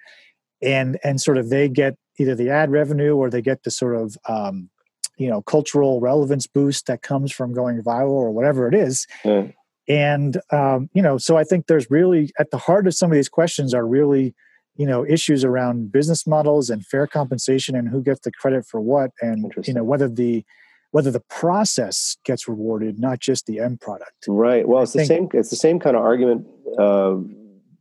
[0.62, 3.96] and and sort of they get either the ad revenue or they get the sort
[3.96, 4.70] of um,
[5.18, 9.06] you know cultural relevance boost that comes from going viral or whatever it is.
[9.24, 9.54] Mm.
[9.88, 13.16] and um, you know so i think there's really at the heart of some of
[13.16, 14.34] these questions are really
[14.76, 18.80] you know issues around business models and fair compensation and who gets the credit for
[18.80, 20.44] what and you know whether the
[20.92, 24.12] whether the process gets rewarded not just the end product.
[24.28, 24.68] Right.
[24.68, 26.46] Well it's I the same it's the same kind of argument
[26.78, 27.16] uh,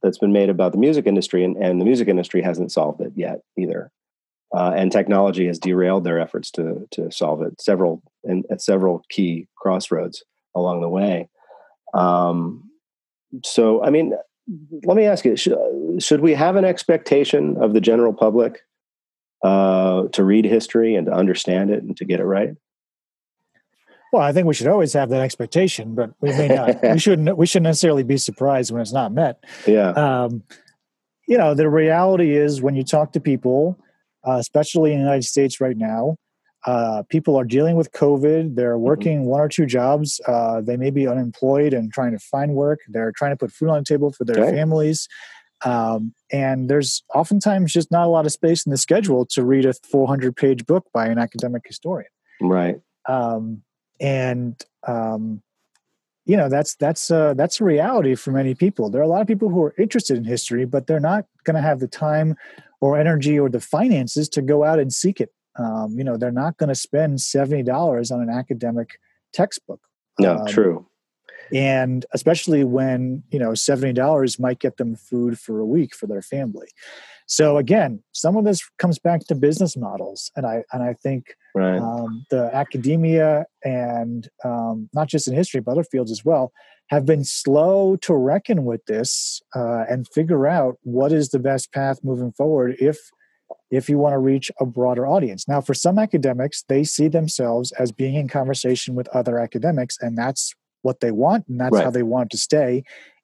[0.01, 3.13] that's been made about the music industry, and, and the music industry hasn't solved it
[3.15, 3.91] yet either.
[4.53, 8.01] Uh, and technology has derailed their efforts to to solve it several
[8.49, 10.23] at several key crossroads
[10.55, 11.29] along the way.
[11.93, 12.69] Um,
[13.45, 14.13] so, I mean,
[14.83, 15.57] let me ask you: should,
[15.99, 18.59] should we have an expectation of the general public
[19.43, 22.55] uh, to read history and to understand it and to get it right?
[24.11, 26.81] Well, I think we should always have that expectation, but we may not.
[26.83, 27.37] we shouldn't.
[27.37, 29.43] We shouldn't necessarily be surprised when it's not met.
[29.65, 29.91] Yeah.
[29.91, 30.43] Um,
[31.27, 33.79] you know, the reality is when you talk to people,
[34.27, 36.17] uh, especially in the United States right now,
[36.65, 38.55] uh, people are dealing with COVID.
[38.55, 38.83] They're mm-hmm.
[38.83, 39.29] working mm-hmm.
[39.29, 40.19] one or two jobs.
[40.27, 42.79] Uh, they may be unemployed and trying to find work.
[42.89, 44.55] They're trying to put food on the table for their okay.
[44.55, 45.07] families.
[45.63, 49.65] Um, and there's oftentimes just not a lot of space in the schedule to read
[49.65, 52.09] a 400 page book by an academic historian.
[52.41, 52.81] Right.
[53.07, 53.61] Um,
[54.01, 55.41] and um,
[56.25, 58.89] you know that's that's uh, that's a reality for many people.
[58.89, 61.55] There are a lot of people who are interested in history, but they're not going
[61.55, 62.35] to have the time
[62.81, 65.29] or energy or the finances to go out and seek it.
[65.57, 68.99] Um, you know, they're not going to spend seventy dollars on an academic
[69.33, 69.81] textbook.
[70.19, 70.87] No, um, true.
[71.53, 76.07] And especially when you know seventy dollars might get them food for a week for
[76.07, 76.67] their family.
[77.27, 81.35] So again, some of this comes back to business models, and I and I think
[81.55, 81.79] right.
[81.79, 86.51] um, the academia and um, not just in history but other fields as well
[86.89, 91.71] have been slow to reckon with this uh, and figure out what is the best
[91.71, 92.97] path moving forward if
[93.69, 95.47] if you want to reach a broader audience.
[95.47, 100.17] Now, for some academics, they see themselves as being in conversation with other academics, and
[100.17, 101.85] that's what they want, and that's right.
[101.85, 102.83] how they want to stay,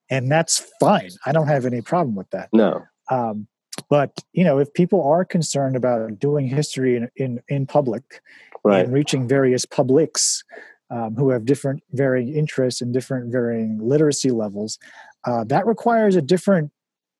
[0.09, 1.09] and that's fine.
[1.25, 2.49] I don't have any problem with that.
[2.53, 2.83] No.
[3.11, 3.47] Um,
[3.89, 8.21] but you know, if people are concerned about doing history in in, in public
[8.63, 8.85] right.
[8.85, 10.43] and reaching various publics
[10.89, 14.79] um, who have different varying interests and different varying literacy levels,
[15.25, 16.71] uh, that requires a different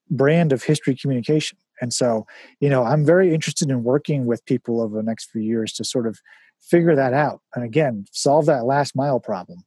[0.10, 1.58] brand of history communication.
[1.82, 2.26] And so,
[2.60, 5.84] you know, I'm very interested in working with people over the next few years to
[5.84, 6.20] sort of
[6.62, 9.64] figure that out and again solve that last mile problem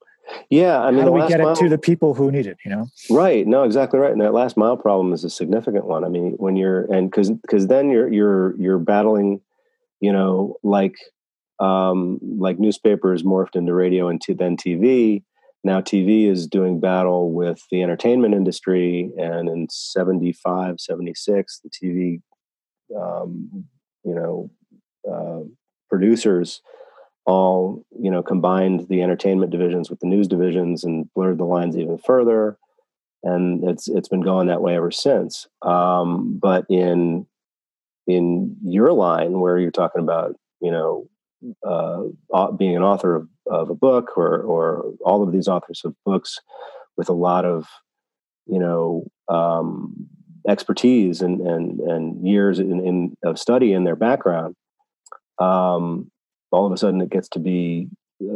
[0.50, 2.58] yeah, I mean, how do we get mile, it to the people who need it?
[2.64, 3.46] You know, right?
[3.46, 4.12] No, exactly right.
[4.12, 6.04] And that last mile problem is a significant one.
[6.04, 9.40] I mean, when you're and because because then you're you're you're battling,
[10.00, 10.96] you know, like
[11.60, 15.22] um, like newspapers morphed into radio and t- then TV.
[15.62, 22.22] Now TV is doing battle with the entertainment industry, and in 75, 76, the TV,
[22.98, 23.66] um,
[24.02, 24.50] you know,
[25.10, 25.46] uh,
[25.90, 26.62] producers
[27.30, 31.76] all you know combined the entertainment divisions with the news divisions and blurred the lines
[31.76, 32.58] even further.
[33.22, 35.46] And it's it's been going that way ever since.
[35.62, 37.26] Um, but in
[38.06, 41.08] in your line where you're talking about you know
[41.66, 45.94] uh, being an author of, of a book or or all of these authors of
[46.04, 46.38] books
[46.96, 47.68] with a lot of
[48.46, 49.94] you know um,
[50.48, 54.56] expertise and and and years in, in of study in their background
[55.38, 56.09] um,
[56.50, 57.88] all of a sudden it gets to be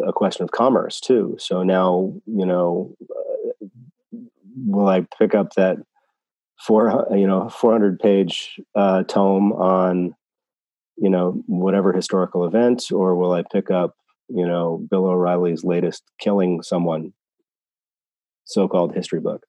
[0.06, 1.36] a question of commerce too.
[1.38, 3.66] So now, you know, uh,
[4.66, 5.78] will I pick up that
[6.58, 10.14] four, you know, 400 page uh, tome on,
[10.96, 13.96] you know, whatever historical event, or will I pick up,
[14.28, 17.12] you know, Bill O'Reilly's latest killing someone
[18.44, 19.44] so-called history book?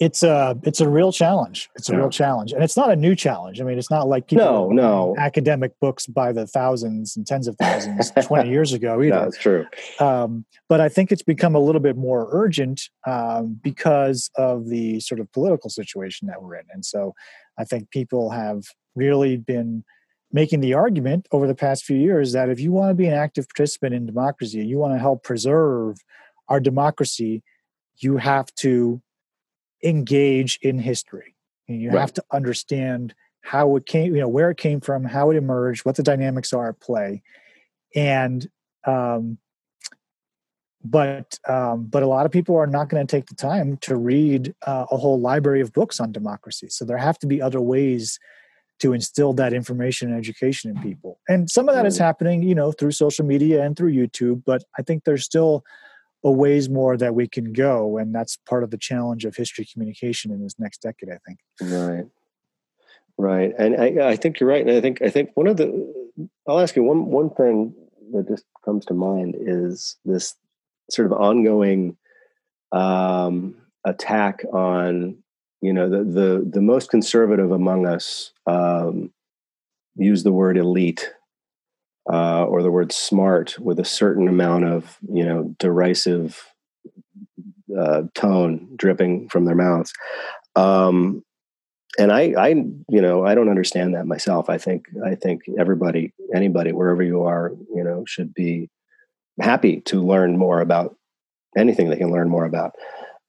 [0.00, 1.68] It's a it's a real challenge.
[1.74, 1.98] It's a yeah.
[1.98, 3.60] real challenge, and it's not a new challenge.
[3.60, 7.48] I mean, it's not like people no no academic books by the thousands and tens
[7.48, 9.18] of thousands twenty years ago either.
[9.18, 9.66] That's true.
[9.98, 15.00] Um, but I think it's become a little bit more urgent um, because of the
[15.00, 17.14] sort of political situation that we're in, and so
[17.58, 19.84] I think people have really been
[20.30, 23.14] making the argument over the past few years that if you want to be an
[23.14, 25.96] active participant in democracy, and you want to help preserve
[26.48, 27.42] our democracy,
[27.96, 29.02] you have to
[29.82, 31.34] engage in history.
[31.66, 32.00] You right.
[32.00, 35.84] have to understand how it came, you know, where it came from, how it emerged,
[35.84, 37.22] what the dynamics are at play.
[37.94, 38.46] And
[38.86, 39.38] um,
[40.84, 43.96] but um, but a lot of people are not going to take the time to
[43.96, 46.68] read uh, a whole library of books on democracy.
[46.68, 48.18] So there have to be other ways
[48.80, 51.18] to instill that information and education in people.
[51.28, 54.42] And some of that is happening, you know, through social media and through YouTube.
[54.46, 55.64] But I think there's still
[56.24, 59.66] a ways more that we can go and that's part of the challenge of history
[59.72, 61.38] communication in this next decade i think.
[61.60, 62.06] Right.
[63.16, 65.94] Right and i, I think you're right and i think i think one of the
[66.48, 67.74] i'll ask you one one thing
[68.12, 70.34] that just comes to mind is this
[70.90, 71.96] sort of ongoing
[72.72, 75.16] um, attack on
[75.60, 79.12] you know the the the most conservative among us um,
[79.96, 81.12] use the word elite
[82.10, 86.52] uh, or the word smart with a certain amount of you know derisive
[87.78, 89.92] uh, tone dripping from their mouths.
[90.56, 91.22] Um,
[91.98, 94.48] and I, I you know i don't understand that myself.
[94.48, 98.70] I think i think everybody anybody wherever you are you know should be
[99.40, 100.96] happy to learn more about
[101.56, 102.74] anything they can learn more about.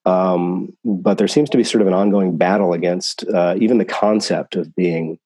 [0.05, 3.85] Um, but there seems to be sort of an ongoing battle against uh, even the
[3.85, 5.19] concept of being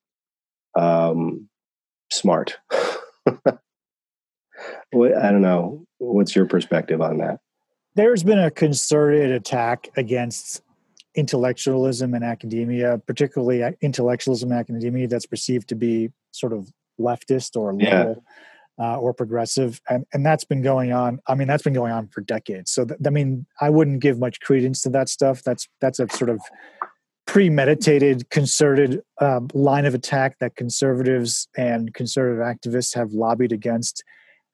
[0.76, 1.48] um,
[2.12, 2.58] smart
[3.28, 3.38] I
[4.94, 5.86] don't know.
[5.98, 7.40] What's your perspective on that?
[7.96, 10.62] There's been a concerted attack against
[11.16, 17.74] intellectualism in academia, particularly intellectualism in academia that's perceived to be sort of leftist or
[17.74, 18.24] liberal
[18.80, 18.86] yeah.
[18.86, 21.20] uh, or progressive, and and that's been going on.
[21.28, 22.72] I mean, that's been going on for decades.
[22.72, 25.44] So, th- I mean, I wouldn't give much credence to that stuff.
[25.44, 26.42] That's that's a sort of
[27.34, 34.04] premeditated, concerted um, line of attack that conservatives and conservative activists have lobbied against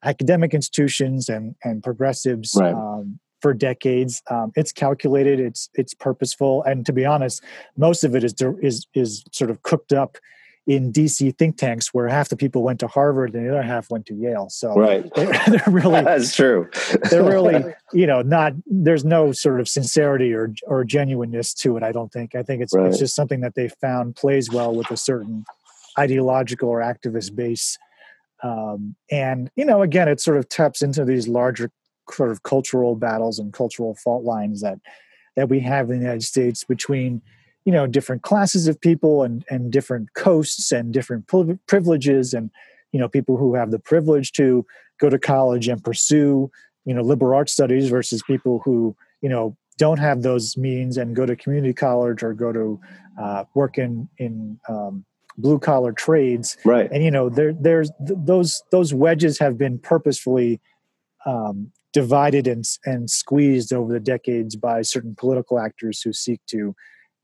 [0.02, 2.72] academic institutions and and progressives right.
[2.72, 4.22] um, for decades.
[4.30, 7.44] Um, it's calculated, it's it's purposeful, and to be honest,
[7.76, 10.16] most of it is is is sort of cooked up
[10.66, 13.90] in DC think tanks where half the people went to Harvard and the other half
[13.90, 14.48] went to Yale.
[14.50, 15.10] So right.
[15.16, 16.68] they're, they're really that's true.
[17.10, 21.82] they're really you know not there's no sort of sincerity or or genuineness to it.
[21.82, 22.34] I don't think.
[22.34, 22.86] I think it's right.
[22.86, 25.44] it's just something that they found plays well with a certain
[25.98, 27.78] ideological or activist base.
[28.42, 31.70] Um, and you know, again, it sort of taps into these larger
[32.10, 34.78] sort of cultural battles and cultural fault lines that
[35.36, 37.22] that we have in the United States between
[37.64, 41.26] you know different classes of people and and different coasts and different
[41.66, 42.50] privileges and
[42.92, 44.66] you know people who have the privilege to
[44.98, 46.50] go to college and pursue
[46.84, 51.16] you know liberal arts studies versus people who you know don't have those means and
[51.16, 52.78] go to community college or go to
[53.18, 55.04] uh, work in in um,
[55.38, 56.56] blue collar trades.
[56.64, 56.90] Right.
[56.92, 60.60] And you know there there's th- those those wedges have been purposefully
[61.26, 66.74] um, divided and and squeezed over the decades by certain political actors who seek to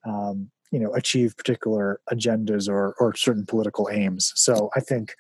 [0.07, 4.33] um, you know achieve particular agendas or or certain political aims.
[4.35, 5.15] So i think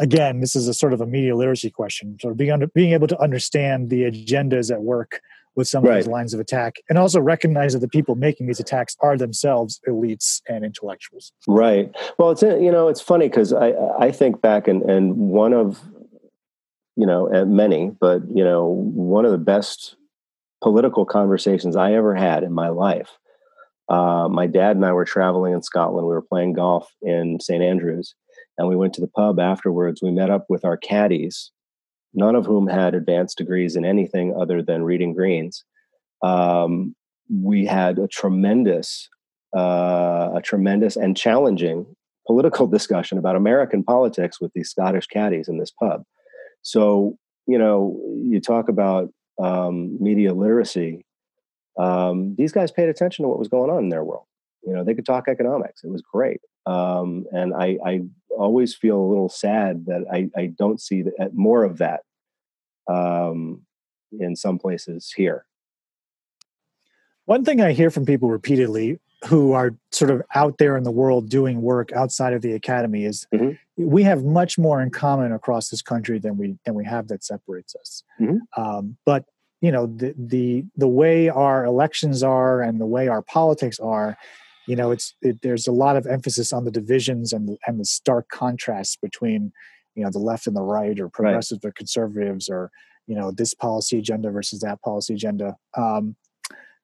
[0.00, 2.92] again this is a sort of a media literacy question sort of being under, being
[2.92, 5.20] able to understand the agendas at work
[5.56, 5.98] with some right.
[5.98, 9.16] of these lines of attack and also recognize that the people making these attacks are
[9.16, 11.32] themselves elites and intellectuals.
[11.46, 11.94] Right.
[12.18, 15.80] Well it's you know it's funny because i i think back and and one of
[16.96, 19.96] you know many but you know one of the best
[20.62, 23.18] political conversations i ever had in my life
[23.88, 26.06] uh, my dad and I were traveling in Scotland.
[26.06, 27.62] We were playing golf in St.
[27.62, 28.14] Andrews,
[28.56, 30.00] and we went to the pub afterwards.
[30.02, 31.50] We met up with our caddies,
[32.14, 35.64] none of whom had advanced degrees in anything other than reading greens.
[36.22, 36.94] Um,
[37.30, 39.08] we had a tremendous,
[39.56, 41.86] uh, a tremendous and challenging
[42.26, 46.04] political discussion about American politics with these Scottish caddies in this pub.
[46.62, 47.16] So,
[47.46, 49.10] you know, you talk about
[49.42, 51.04] um, media literacy
[51.76, 54.26] um, these guys paid attention to what was going on in their world.
[54.66, 55.84] You know, they could talk economics.
[55.84, 56.40] It was great.
[56.66, 58.00] Um, and I, I,
[58.36, 62.00] always feel a little sad that I, I don't see that, uh, more of that
[62.90, 63.62] um,
[64.10, 65.46] in some places here.
[67.26, 70.90] One thing I hear from people repeatedly who are sort of out there in the
[70.90, 73.52] world doing work outside of the academy is mm-hmm.
[73.76, 77.24] we have much more in common across this country than we than we have that
[77.24, 78.02] separates us.
[78.20, 78.60] Mm-hmm.
[78.60, 79.24] Um, but
[79.60, 84.16] you know the the the way our elections are and the way our politics are
[84.66, 87.84] you know it's it, there's a lot of emphasis on the divisions and and the
[87.84, 89.52] stark contrasts between
[89.94, 91.70] you know the left and the right or progressives right.
[91.70, 92.70] or conservatives or
[93.06, 96.16] you know this policy agenda versus that policy agenda um,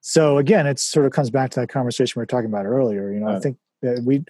[0.01, 3.13] so again it sort of comes back to that conversation we were talking about earlier
[3.13, 3.37] you know right.
[3.37, 4.25] i think that we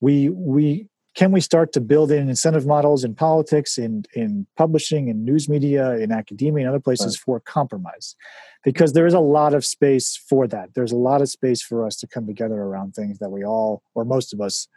[0.00, 5.08] we we can we start to build in incentive models in politics in in publishing
[5.08, 7.24] in news media in academia and other places right.
[7.24, 8.16] for compromise?
[8.64, 10.70] Because there is a lot of space for that.
[10.74, 13.82] There's a lot of space for us to come together around things that we all
[13.94, 14.68] or most of us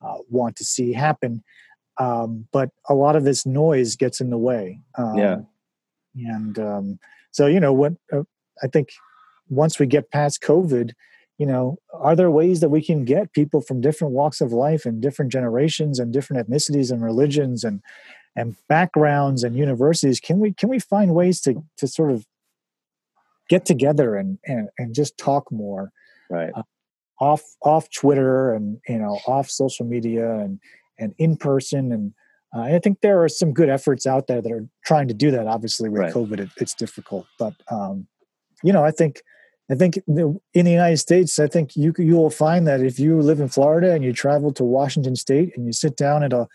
[0.00, 1.42] uh, want to see happen.
[1.98, 4.80] Um, but a lot of this noise gets in the way.
[4.96, 5.36] Um, yeah.
[6.14, 6.98] and um,
[7.32, 8.22] so you know what uh,
[8.62, 8.90] i think
[9.48, 10.92] once we get past covid
[11.42, 14.86] you know are there ways that we can get people from different walks of life
[14.86, 17.80] and different generations and different ethnicities and religions and
[18.36, 22.24] and backgrounds and universities can we can we find ways to to sort of
[23.48, 25.90] get together and and, and just talk more
[26.30, 26.62] right uh,
[27.20, 30.60] off off twitter and you know off social media and
[31.00, 32.14] and in person and
[32.54, 35.30] uh, I think there are some good efforts out there that are trying to do
[35.30, 35.46] that.
[35.46, 36.12] Obviously, with right.
[36.12, 38.06] COVID, it, it's difficult, but um,
[38.62, 39.22] you know, I think
[39.70, 43.20] I think in the United States, I think you you will find that if you
[43.20, 46.48] live in Florida and you travel to Washington State and you sit down at a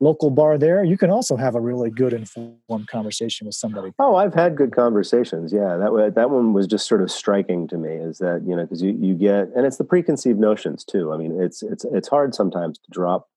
[0.00, 3.92] local bar there, you can also have a really good informed conversation with somebody.
[3.98, 5.52] Oh, I've had good conversations.
[5.52, 7.90] Yeah, that that one was just sort of striking to me.
[7.90, 11.12] Is that you know because you you get and it's the preconceived notions too.
[11.12, 13.28] I mean, it's it's it's hard sometimes to drop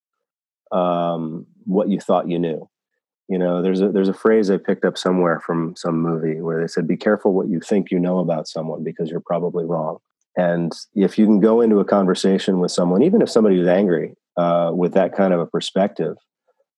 [0.72, 2.70] um, what you thought you knew
[3.28, 6.62] you know there's a there's a phrase i picked up somewhere from some movie where
[6.62, 9.98] they said be careful what you think you know about someone because you're probably wrong.
[10.38, 14.16] And if you can go into a conversation with someone even if somebody is angry
[14.38, 16.18] uh, with that kind of a perspective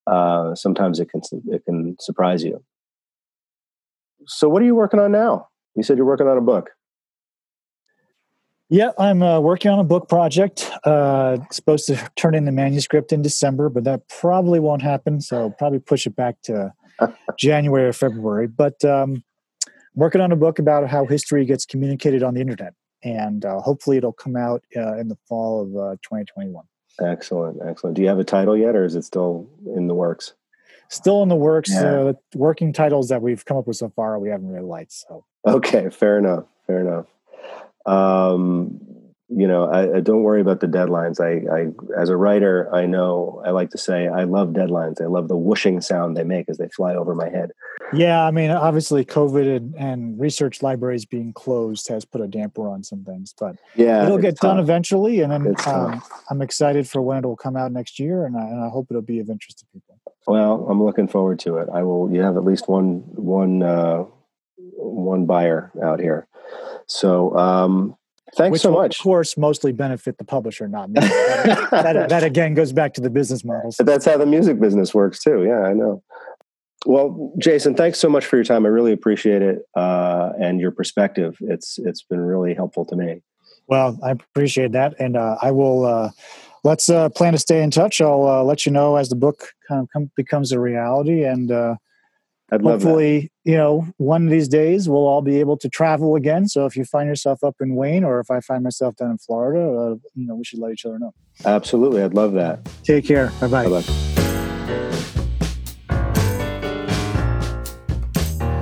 [0.08, 2.64] uh, sometimes it can it can surprise you.
[4.26, 5.48] So what are you working on now?
[5.76, 6.70] You said you're working on a book
[8.70, 10.70] yeah, I'm uh, working on a book project.
[10.84, 15.22] Uh, supposed to turn in the manuscript in December, but that probably won't happen.
[15.22, 16.74] So I'll probably push it back to
[17.40, 18.48] January or February.
[18.48, 19.24] But um,
[19.96, 23.98] working on a book about how history gets communicated on the internet, and uh, hopefully
[23.98, 26.66] it'll come out uh, in the fall of 2021.
[27.00, 27.96] Uh, excellent, excellent.
[27.96, 30.34] Do you have a title yet, or is it still in the works?
[30.90, 31.70] Still in the works.
[31.72, 32.00] Yeah.
[32.00, 34.92] Uh, working titles that we've come up with so far, we haven't really liked.
[34.92, 36.46] So okay, fair enough.
[36.66, 37.06] Fair enough
[37.88, 38.80] um,
[39.30, 41.20] you know, I, I, don't worry about the deadlines.
[41.20, 45.02] I, I, as a writer, I know I like to say I love deadlines.
[45.02, 47.52] I love the whooshing sound they make as they fly over my head.
[47.94, 52.70] Yeah, I mean, obviously, COVID and, and research libraries being closed has put a damper
[52.70, 54.52] on some things, but yeah, it'll get tough.
[54.52, 55.22] done eventually.
[55.22, 58.42] And then um, I'm excited for when it will come out next year, and I,
[58.42, 60.00] and I hope it'll be of interest to people.
[60.26, 61.70] Well, I'm looking forward to it.
[61.74, 62.12] I will.
[62.12, 64.06] You have at least one one uh,
[64.76, 66.28] one buyer out here.
[66.88, 67.96] So um,
[68.36, 69.00] thanks Which so much.
[69.00, 71.00] Of course, mostly benefit the publisher, not me.
[71.02, 73.76] that, that, that, again goes back to the business models.
[73.78, 75.44] But that's how the music business works too.
[75.44, 76.04] Yeah, I know.
[76.86, 78.66] Well, Jason, thanks so much for your time.
[78.66, 81.38] I really appreciate it uh, and your perspective.
[81.42, 83.22] It's it's been really helpful to me.
[83.68, 85.86] Well, I appreciate that, and uh, I will.
[85.86, 86.12] Uh,
[86.64, 88.00] let's uh, plan to stay in touch.
[88.00, 91.52] I'll uh, let you know as the book kind of come, becomes a reality, and
[91.52, 91.76] uh,
[92.50, 96.48] I'd Hopefully, you know, one of these days we'll all be able to travel again.
[96.48, 99.18] So if you find yourself up in Wayne or if I find myself down in
[99.18, 101.14] Florida, uh, you know, we should let each other know.
[101.44, 102.02] Absolutely.
[102.02, 102.70] I'd love that.
[102.84, 103.34] Take care.
[103.42, 103.68] Bye bye.
[103.68, 103.84] Bye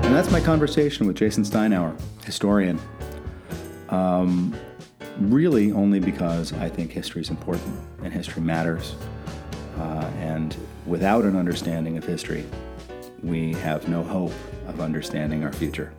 [0.04, 2.80] And that's my conversation with Jason Steinhauer, historian.
[3.90, 4.56] Um,
[5.20, 8.96] really, only because I think history is important and history matters.
[9.78, 10.58] Uh, and
[10.88, 12.46] without an understanding of history,
[13.24, 14.34] we have no hope
[14.68, 15.92] of understanding our future.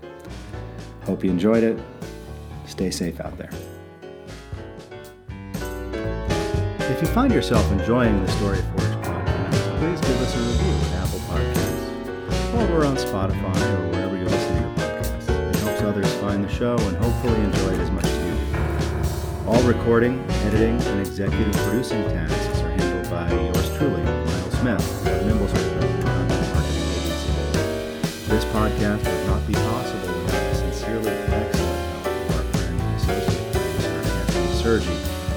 [1.05, 1.79] Hope you enjoyed it.
[2.67, 3.51] Stay safe out there.
[6.91, 11.05] If you find yourself enjoying the Story Forge podcast, please give us a review at
[11.05, 11.87] Apple Podcasts
[12.55, 15.51] or we're on Spotify or wherever you're listening to podcasts.
[15.51, 19.51] It helps others find the show and hopefully enjoy it as much as you do.
[19.51, 25.16] All recording, editing, and executive producing tasks are handled by yours truly, Miles Smith,
[28.37, 32.97] this podcast would not be possible without the sincerely excellent help of our friend and
[33.01, 34.97] associate producer, Anthony Sergi,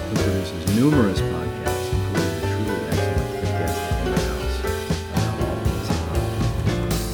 [0.09, 4.57] who produces numerous podcasts, including the truly excellent The Guest in the House.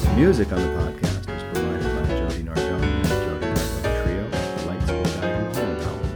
[0.02, 4.24] The music on the podcast is provided by Jody Nardoni and the Jody Nardoni Trio,
[4.66, 6.10] Light School Guiding Home album.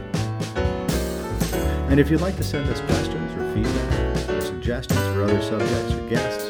[1.89, 5.93] And if you'd like to send us questions or feedback or suggestions for other subjects
[5.93, 6.40] or guests,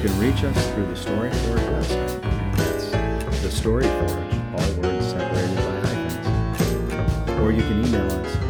[0.00, 2.22] can reach You can reach us through the Story Forge website.
[2.56, 7.30] That's the Story Forge, all words separated by hyphens.
[7.42, 8.49] Or you can email us